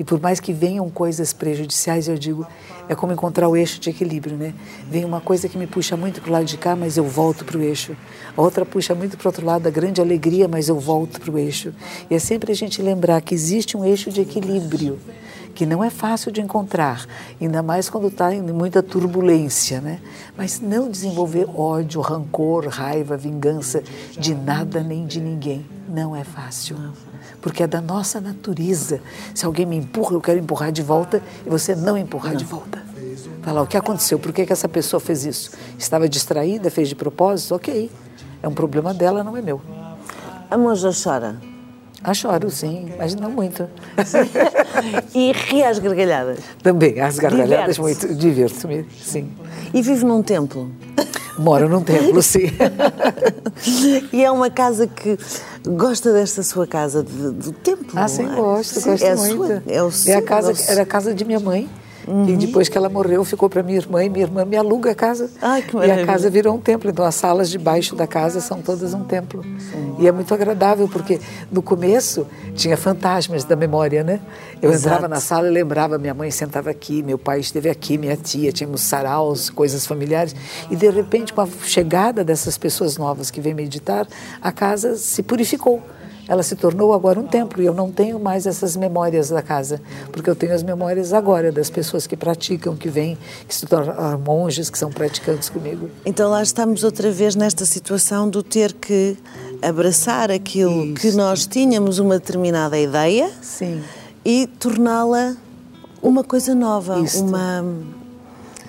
E 0.00 0.04
por 0.04 0.18
mais 0.18 0.40
que 0.40 0.50
venham 0.50 0.88
coisas 0.88 1.30
prejudiciais, 1.34 2.08
eu 2.08 2.16
digo, 2.16 2.46
é 2.88 2.94
como 2.94 3.12
encontrar 3.12 3.50
o 3.50 3.54
eixo 3.54 3.78
de 3.78 3.90
equilíbrio, 3.90 4.34
né? 4.34 4.54
Vem 4.90 5.04
uma 5.04 5.20
coisa 5.20 5.46
que 5.46 5.58
me 5.58 5.66
puxa 5.66 5.94
muito 5.94 6.22
para 6.22 6.30
o 6.30 6.32
lado 6.32 6.46
de 6.46 6.56
cá, 6.56 6.74
mas 6.74 6.96
eu 6.96 7.04
volto 7.04 7.44
para 7.44 7.58
o 7.58 7.60
eixo. 7.60 7.94
A 8.34 8.40
outra 8.40 8.64
puxa 8.64 8.94
muito 8.94 9.18
para 9.18 9.26
o 9.26 9.28
outro 9.28 9.44
lado, 9.44 9.66
a 9.66 9.70
grande 9.70 10.00
alegria, 10.00 10.48
mas 10.48 10.70
eu 10.70 10.80
volto 10.80 11.20
para 11.20 11.30
o 11.30 11.38
eixo. 11.38 11.74
E 12.08 12.14
é 12.14 12.18
sempre 12.18 12.50
a 12.50 12.54
gente 12.54 12.80
lembrar 12.80 13.20
que 13.20 13.34
existe 13.34 13.76
um 13.76 13.84
eixo 13.84 14.10
de 14.10 14.22
equilíbrio, 14.22 14.98
que 15.54 15.66
não 15.66 15.84
é 15.84 15.90
fácil 15.90 16.32
de 16.32 16.40
encontrar, 16.40 17.04
ainda 17.38 17.62
mais 17.62 17.90
quando 17.90 18.06
está 18.06 18.34
em 18.34 18.40
muita 18.40 18.82
turbulência, 18.82 19.82
né? 19.82 20.00
Mas 20.34 20.60
não 20.60 20.90
desenvolver 20.90 21.46
ódio, 21.54 22.00
rancor, 22.00 22.66
raiva, 22.68 23.18
vingança 23.18 23.82
de 24.18 24.34
nada 24.34 24.82
nem 24.82 25.04
de 25.04 25.20
ninguém. 25.20 25.66
Não 25.86 26.16
é 26.16 26.24
fácil. 26.24 26.78
Porque 27.40 27.62
é 27.62 27.66
da 27.66 27.80
nossa 27.80 28.20
natureza. 28.20 29.00
Se 29.34 29.44
alguém 29.44 29.66
me 29.66 29.76
empurra, 29.76 30.14
eu 30.14 30.20
quero 30.20 30.38
empurrar 30.38 30.72
de 30.72 30.82
volta 30.82 31.22
e 31.46 31.48
você 31.48 31.74
não 31.74 31.96
empurrar 31.96 32.36
de 32.36 32.44
volta. 32.44 32.82
Falar 33.42 33.62
o 33.62 33.66
que 33.66 33.76
aconteceu, 33.76 34.18
por 34.18 34.32
que, 34.32 34.44
que 34.44 34.52
essa 34.52 34.68
pessoa 34.68 35.00
fez 35.00 35.24
isso? 35.24 35.50
Estava 35.78 36.08
distraída, 36.08 36.70
fez 36.70 36.88
de 36.88 36.94
propósito? 36.94 37.54
Ok. 37.54 37.90
É 38.42 38.48
um 38.48 38.52
problema 38.52 38.92
dela, 38.94 39.22
não 39.24 39.36
é 39.36 39.42
meu. 39.42 39.60
A 40.50 40.58
monja 40.58 40.90
chora 40.92 41.36
Ah, 42.02 42.14
choro, 42.14 42.50
sim, 42.50 42.92
mas 42.98 43.14
não 43.14 43.30
muito. 43.30 43.68
e 45.14 45.32
ri 45.32 45.62
às 45.62 45.78
gargalhadas. 45.78 46.38
Também, 46.62 47.00
as 47.00 47.18
gargalhadas 47.18 47.78
muito. 47.78 48.14
Divirto-me, 48.14 48.86
sim. 48.98 49.30
E 49.72 49.82
vive 49.82 50.04
num 50.04 50.22
templo. 50.22 50.70
Moro 51.38 51.68
num 51.68 51.82
templo, 51.82 52.22
sim. 52.22 52.50
E 54.12 54.24
é 54.24 54.30
uma 54.30 54.50
casa 54.50 54.86
que 54.86 55.18
gosta 55.66 56.12
desta 56.12 56.42
sua 56.42 56.66
casa, 56.66 57.02
de- 57.02 57.30
do 57.30 57.52
templo. 57.52 57.86
Ah, 57.94 58.08
sim, 58.08 58.24
é? 58.30 58.34
gosto, 58.34 58.80
Sim, 58.80 58.90
gosto 58.90 59.04
é 59.04 59.12
a 59.12 59.16
muito. 59.16 59.36
Sua, 59.46 59.62
é, 59.66 59.82
o 59.82 59.88
É 59.88 59.90
seu, 59.90 60.18
a 60.18 60.22
casa, 60.22 60.50
é 60.50 60.52
o 60.52 60.56
seu. 60.56 60.72
era 60.72 60.82
a 60.82 60.86
casa 60.86 61.14
de 61.14 61.24
minha 61.24 61.40
mãe. 61.40 61.68
E 62.28 62.36
depois 62.36 62.68
que 62.68 62.76
ela 62.76 62.88
morreu, 62.88 63.24
ficou 63.24 63.48
para 63.48 63.62
minha 63.62 63.78
irmã, 63.78 64.04
e 64.04 64.08
minha 64.08 64.24
irmã 64.24 64.44
me 64.44 64.56
aluga 64.56 64.90
a 64.90 64.94
casa. 64.94 65.30
Ai, 65.40 65.62
que 65.62 65.76
e 65.76 65.90
a 65.90 66.04
casa 66.04 66.28
virou 66.28 66.54
um 66.54 66.58
templo. 66.58 66.90
Então, 66.90 67.04
as 67.04 67.14
salas 67.14 67.48
debaixo 67.48 67.94
da 67.94 68.06
casa 68.06 68.40
são 68.40 68.60
todas 68.60 68.92
um 68.94 69.04
templo. 69.04 69.44
E 69.98 70.08
é 70.08 70.12
muito 70.12 70.32
agradável, 70.34 70.88
porque 70.88 71.20
no 71.52 71.62
começo 71.62 72.26
tinha 72.54 72.76
fantasmas 72.76 73.44
da 73.44 73.54
memória, 73.54 74.02
né? 74.02 74.20
Eu 74.60 74.70
Exato. 74.72 74.96
entrava 74.96 75.08
na 75.08 75.20
sala 75.20 75.46
e 75.46 75.50
lembrava, 75.50 75.98
minha 75.98 76.14
mãe 76.14 76.30
sentava 76.30 76.70
aqui, 76.70 77.02
meu 77.02 77.18
pai 77.18 77.40
esteve 77.40 77.70
aqui, 77.70 77.96
minha 77.96 78.16
tia, 78.16 78.50
tínhamos 78.50 78.80
saraus, 78.82 79.48
coisas 79.48 79.86
familiares. 79.86 80.34
E, 80.70 80.76
de 80.76 80.90
repente, 80.90 81.32
com 81.32 81.40
a 81.40 81.48
chegada 81.64 82.24
dessas 82.24 82.58
pessoas 82.58 82.96
novas 82.96 83.30
que 83.30 83.40
vêm 83.40 83.54
meditar, 83.54 84.06
a 84.42 84.50
casa 84.50 84.96
se 84.96 85.22
purificou. 85.22 85.82
Ela 86.30 86.44
se 86.44 86.54
tornou 86.54 86.94
agora 86.94 87.18
um 87.18 87.26
templo 87.26 87.60
e 87.60 87.66
eu 87.66 87.74
não 87.74 87.90
tenho 87.90 88.20
mais 88.20 88.46
essas 88.46 88.76
memórias 88.76 89.30
da 89.30 89.42
casa, 89.42 89.82
porque 90.12 90.30
eu 90.30 90.36
tenho 90.36 90.54
as 90.54 90.62
memórias 90.62 91.12
agora 91.12 91.50
das 91.50 91.68
pessoas 91.68 92.06
que 92.06 92.16
praticam, 92.16 92.76
que 92.76 92.88
vêm, 92.88 93.18
que 93.48 93.52
se 93.52 93.66
tornam 93.66 94.16
monges, 94.16 94.70
que 94.70 94.78
são 94.78 94.90
praticantes 94.90 95.48
comigo. 95.48 95.90
Então 96.06 96.30
lá 96.30 96.40
estamos 96.40 96.84
outra 96.84 97.10
vez 97.10 97.34
nesta 97.34 97.66
situação 97.66 98.30
do 98.30 98.44
ter 98.44 98.72
que 98.72 99.18
abraçar 99.60 100.30
aquilo 100.30 100.84
Isso. 100.84 100.94
que 100.94 101.10
nós 101.16 101.48
tínhamos 101.48 101.98
uma 101.98 102.16
determinada 102.20 102.78
ideia 102.78 103.28
Sim. 103.42 103.82
e 104.24 104.46
torná-la 104.46 105.34
uma 106.00 106.22
coisa 106.22 106.54
nova, 106.54 107.00
Isto. 107.00 107.24
uma 107.24 107.64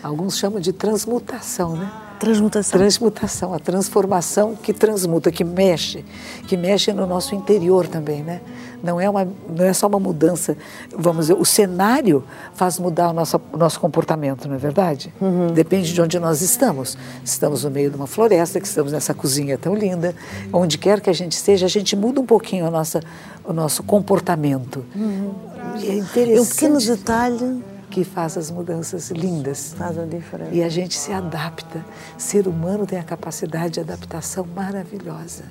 alguns 0.01 0.35
chamam 0.39 0.59
de 0.59 0.73
transmutação, 0.73 1.75
né? 1.75 1.91
Transmutação. 2.21 2.79
Transmutação, 2.79 3.53
a 3.55 3.57
transformação 3.57 4.55
que 4.55 4.71
transmuta, 4.71 5.31
que 5.31 5.43
mexe, 5.43 6.05
que 6.45 6.55
mexe 6.55 6.93
no 6.93 7.07
nosso 7.07 7.33
interior 7.33 7.87
também, 7.87 8.21
né? 8.21 8.41
Não 8.83 9.01
é, 9.01 9.09
uma, 9.09 9.27
não 9.49 9.65
é 9.65 9.73
só 9.73 9.87
uma 9.87 9.99
mudança, 9.99 10.55
vamos 10.95 11.25
dizer, 11.25 11.33
o 11.33 11.43
cenário 11.43 12.23
faz 12.53 12.77
mudar 12.77 13.09
o 13.09 13.13
nosso, 13.13 13.41
o 13.51 13.57
nosso 13.57 13.79
comportamento, 13.79 14.47
não 14.47 14.53
é 14.53 14.59
verdade? 14.59 15.11
Uhum. 15.19 15.47
Depende 15.47 15.91
de 15.91 15.99
onde 15.99 16.19
nós 16.19 16.43
estamos. 16.43 16.95
Estamos 17.25 17.63
no 17.63 17.71
meio 17.71 17.89
de 17.89 17.95
uma 17.95 18.05
floresta, 18.05 18.61
que 18.61 18.67
estamos 18.67 18.91
nessa 18.91 19.15
cozinha 19.15 19.57
tão 19.57 19.73
linda, 19.73 20.13
onde 20.53 20.77
quer 20.77 21.01
que 21.01 21.09
a 21.09 21.13
gente 21.13 21.31
esteja, 21.31 21.65
a 21.65 21.69
gente 21.69 21.95
muda 21.95 22.21
um 22.21 22.25
pouquinho 22.25 22.67
a 22.67 22.71
nossa, 22.71 22.99
o 23.43 23.51
nosso 23.51 23.81
comportamento. 23.81 24.85
Uhum. 24.95 25.33
E 25.79 25.89
é 25.89 25.95
interessante. 25.95 26.37
É 26.37 26.41
um 26.41 26.45
pequeno 26.45 26.77
detalhe 26.79 27.70
que 27.91 28.03
faz 28.05 28.37
as 28.37 28.49
mudanças 28.49 29.11
lindas. 29.11 29.75
Faz 29.77 29.99
a 29.99 30.05
diferença. 30.05 30.55
E 30.55 30.63
a 30.63 30.69
gente 30.69 30.97
se 30.97 31.11
adapta. 31.11 31.85
Ser 32.17 32.47
humano 32.47 32.87
tem 32.87 32.97
a 32.97 33.03
capacidade 33.03 33.73
de 33.75 33.79
adaptação 33.81 34.47
maravilhosa. 34.55 35.43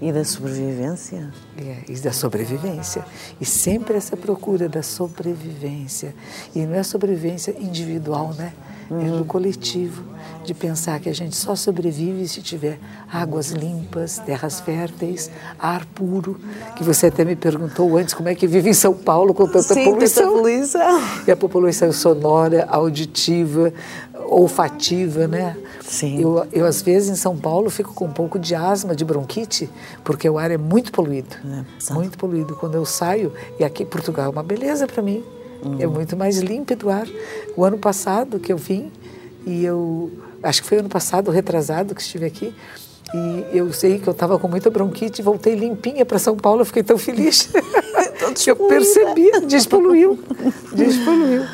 E 0.00 0.10
da 0.10 0.24
sobrevivência? 0.24 1.32
É, 1.56 1.90
e 1.92 1.98
da 2.00 2.12
sobrevivência. 2.12 3.04
E 3.40 3.44
sempre 3.44 3.96
essa 3.96 4.16
procura 4.16 4.68
da 4.68 4.82
sobrevivência. 4.82 6.14
E 6.54 6.66
não 6.66 6.74
é 6.74 6.82
sobrevivência 6.82 7.54
individual, 7.58 8.34
né? 8.34 8.52
Uhum. 8.90 9.00
É 9.00 9.04
no 9.04 9.24
coletivo, 9.24 10.02
de 10.44 10.52
pensar 10.52 11.00
que 11.00 11.08
a 11.08 11.14
gente 11.14 11.36
só 11.36 11.56
sobrevive 11.56 12.28
se 12.28 12.42
tiver 12.42 12.78
águas 13.10 13.50
limpas, 13.50 14.18
terras 14.18 14.60
férteis, 14.60 15.30
ar 15.58 15.86
puro, 15.86 16.38
que 16.76 16.84
você 16.84 17.06
até 17.06 17.24
me 17.24 17.34
perguntou 17.34 17.96
antes 17.96 18.12
como 18.12 18.28
é 18.28 18.34
que 18.34 18.46
vive 18.46 18.70
em 18.70 18.74
São 18.74 18.94
Paulo 18.94 19.32
com 19.32 19.46
tanta 19.46 19.74
Sim, 19.74 19.84
poluição. 19.84 20.24
Tanta 20.24 20.36
poluição. 20.36 21.02
E 21.26 21.30
a 21.30 21.36
poluição 21.36 21.92
sonora, 21.92 22.66
auditiva, 22.70 23.72
olfativa, 24.28 25.26
né? 25.26 25.56
Sim. 25.80 26.20
Eu, 26.20 26.46
eu, 26.52 26.66
às 26.66 26.82
vezes, 26.82 27.08
em 27.08 27.16
São 27.16 27.36
Paulo, 27.36 27.70
fico 27.70 27.94
com 27.94 28.06
um 28.06 28.12
pouco 28.12 28.38
de 28.38 28.54
asma, 28.54 28.94
de 28.94 29.04
bronquite, 29.04 29.68
porque 30.02 30.28
o 30.28 30.38
ar 30.38 30.50
é 30.50 30.58
muito 30.58 30.92
poluído. 30.92 31.36
É, 31.44 31.92
muito 31.92 32.18
poluído. 32.18 32.56
Quando 32.56 32.74
eu 32.74 32.84
saio, 32.84 33.32
e 33.58 33.64
aqui 33.64 33.82
em 33.82 33.86
Portugal 33.86 34.26
é 34.26 34.28
uma 34.28 34.42
beleza 34.42 34.86
para 34.86 35.02
mim. 35.02 35.22
Uhum. 35.62 35.80
É 35.80 35.86
muito 35.86 36.16
mais 36.16 36.38
límpido 36.38 36.86
o 36.86 36.90
ar. 36.90 37.06
O 37.56 37.64
ano 37.64 37.78
passado 37.78 38.38
que 38.38 38.52
eu 38.52 38.56
vim, 38.56 38.90
e 39.46 39.64
eu. 39.64 40.10
Acho 40.42 40.62
que 40.62 40.68
foi 40.68 40.78
ano 40.78 40.88
passado, 40.88 41.30
retrasado, 41.30 41.94
que 41.94 42.02
estive 42.02 42.26
aqui. 42.26 42.54
E 43.14 43.56
eu 43.56 43.72
sei 43.72 43.98
que 43.98 44.08
eu 44.08 44.12
estava 44.12 44.38
com 44.38 44.48
muita 44.48 44.70
bronquite, 44.70 45.22
voltei 45.22 45.54
limpinha 45.54 46.04
para 46.04 46.18
São 46.18 46.36
Paulo, 46.36 46.62
eu 46.62 46.64
fiquei 46.64 46.82
tão 46.82 46.98
feliz. 46.98 47.48
eu 48.46 48.56
percebi, 48.56 49.30
despoluiu. 49.46 50.18
Despoluiu. 50.74 51.44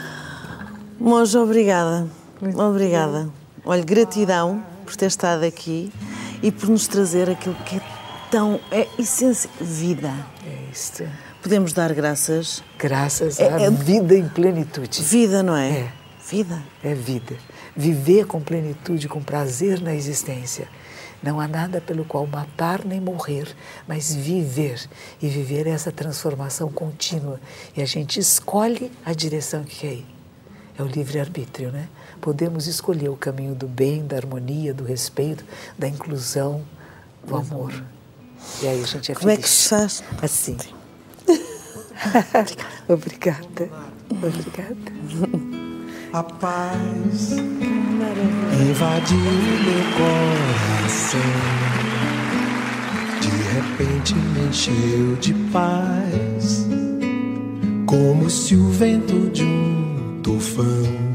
Monja, 0.99 1.41
obrigada. 1.41 2.09
Muito 2.41 2.61
obrigada. 2.61 3.25
Bem. 3.25 3.33
Olha, 3.65 3.85
gratidão 3.85 4.65
por 4.85 4.97
ter 4.97 5.07
estado 5.07 5.45
aqui 5.45 5.93
e 6.43 6.51
por 6.51 6.69
nos 6.69 6.87
trazer 6.87 7.29
aquilo 7.29 7.55
que 7.67 7.77
é 7.77 7.83
tão. 8.31 8.59
é 8.71 8.87
essência. 8.99 9.51
vida. 9.61 10.13
É 10.47 10.71
isto. 10.73 11.05
Podemos 11.43 11.73
dar 11.73 11.93
graças. 11.95 12.63
Graças 12.79 13.41
é, 13.41 13.53
à 13.53 13.61
é, 13.63 13.71
vida 13.71 14.15
em 14.15 14.29
plenitude. 14.29 15.03
Vida, 15.03 15.43
não 15.43 15.57
é? 15.57 15.71
É. 15.71 15.93
Vida. 16.29 16.63
É 16.85 16.95
vida. 16.95 17.37
Viver 17.75 18.27
com 18.27 18.41
plenitude, 18.41 19.09
com 19.09 19.23
prazer 19.23 19.81
na 19.81 19.95
existência. 19.95 20.69
Não 21.23 21.41
há 21.41 21.49
nada 21.49 21.81
pelo 21.81 22.05
qual 22.05 22.27
matar 22.27 22.85
nem 22.85 23.01
morrer, 23.01 23.49
mas 23.87 24.15
viver. 24.15 24.81
E 25.21 25.29
viver 25.29 25.67
é 25.67 25.71
essa 25.71 25.91
transformação 25.91 26.71
contínua. 26.71 27.41
E 27.77 27.83
a 27.83 27.87
gente 27.87 28.21
escolhe 28.21 28.91
a 29.05 29.13
direção 29.13 29.65
que 29.65 29.81
quer 29.81 29.93
ir. 29.95 30.07
É 30.79 30.83
o 30.83 30.87
livre-arbítrio, 30.87 31.71
né? 31.71 31.89
Podemos 32.21 32.67
escolher 32.67 33.09
o 33.09 33.17
caminho 33.17 33.55
do 33.55 33.67
bem, 33.67 34.07
da 34.07 34.17
harmonia, 34.17 34.73
do 34.73 34.85
respeito, 34.85 35.45
da 35.79 35.89
inclusão, 35.89 36.63
do 37.27 37.37
amor. 37.37 37.73
E 38.63 38.69
aí 38.69 38.83
a 38.83 38.87
gente 38.87 39.13
é 39.13 39.15
Como 39.15 39.29
feliz. 39.29 39.39
é 39.39 39.43
que 39.43 39.49
se 39.49 39.69
faz? 39.69 40.05
Assim. 40.23 40.57
Obrigada. 42.89 43.69
Obrigada. 44.11 44.93
A 46.13 46.23
paz 46.23 47.33
invadiu 48.69 49.19
meu 49.19 49.85
coração. 49.97 51.21
De 53.21 53.31
repente 53.55 54.15
me 54.15 54.49
encheu 54.49 55.17
de 55.21 55.35
paz, 55.53 56.67
como 57.87 58.29
se 58.29 58.57
o 58.57 58.71
vento 58.71 59.31
de 59.31 59.45
um 59.45 60.21
tufão 60.23 61.11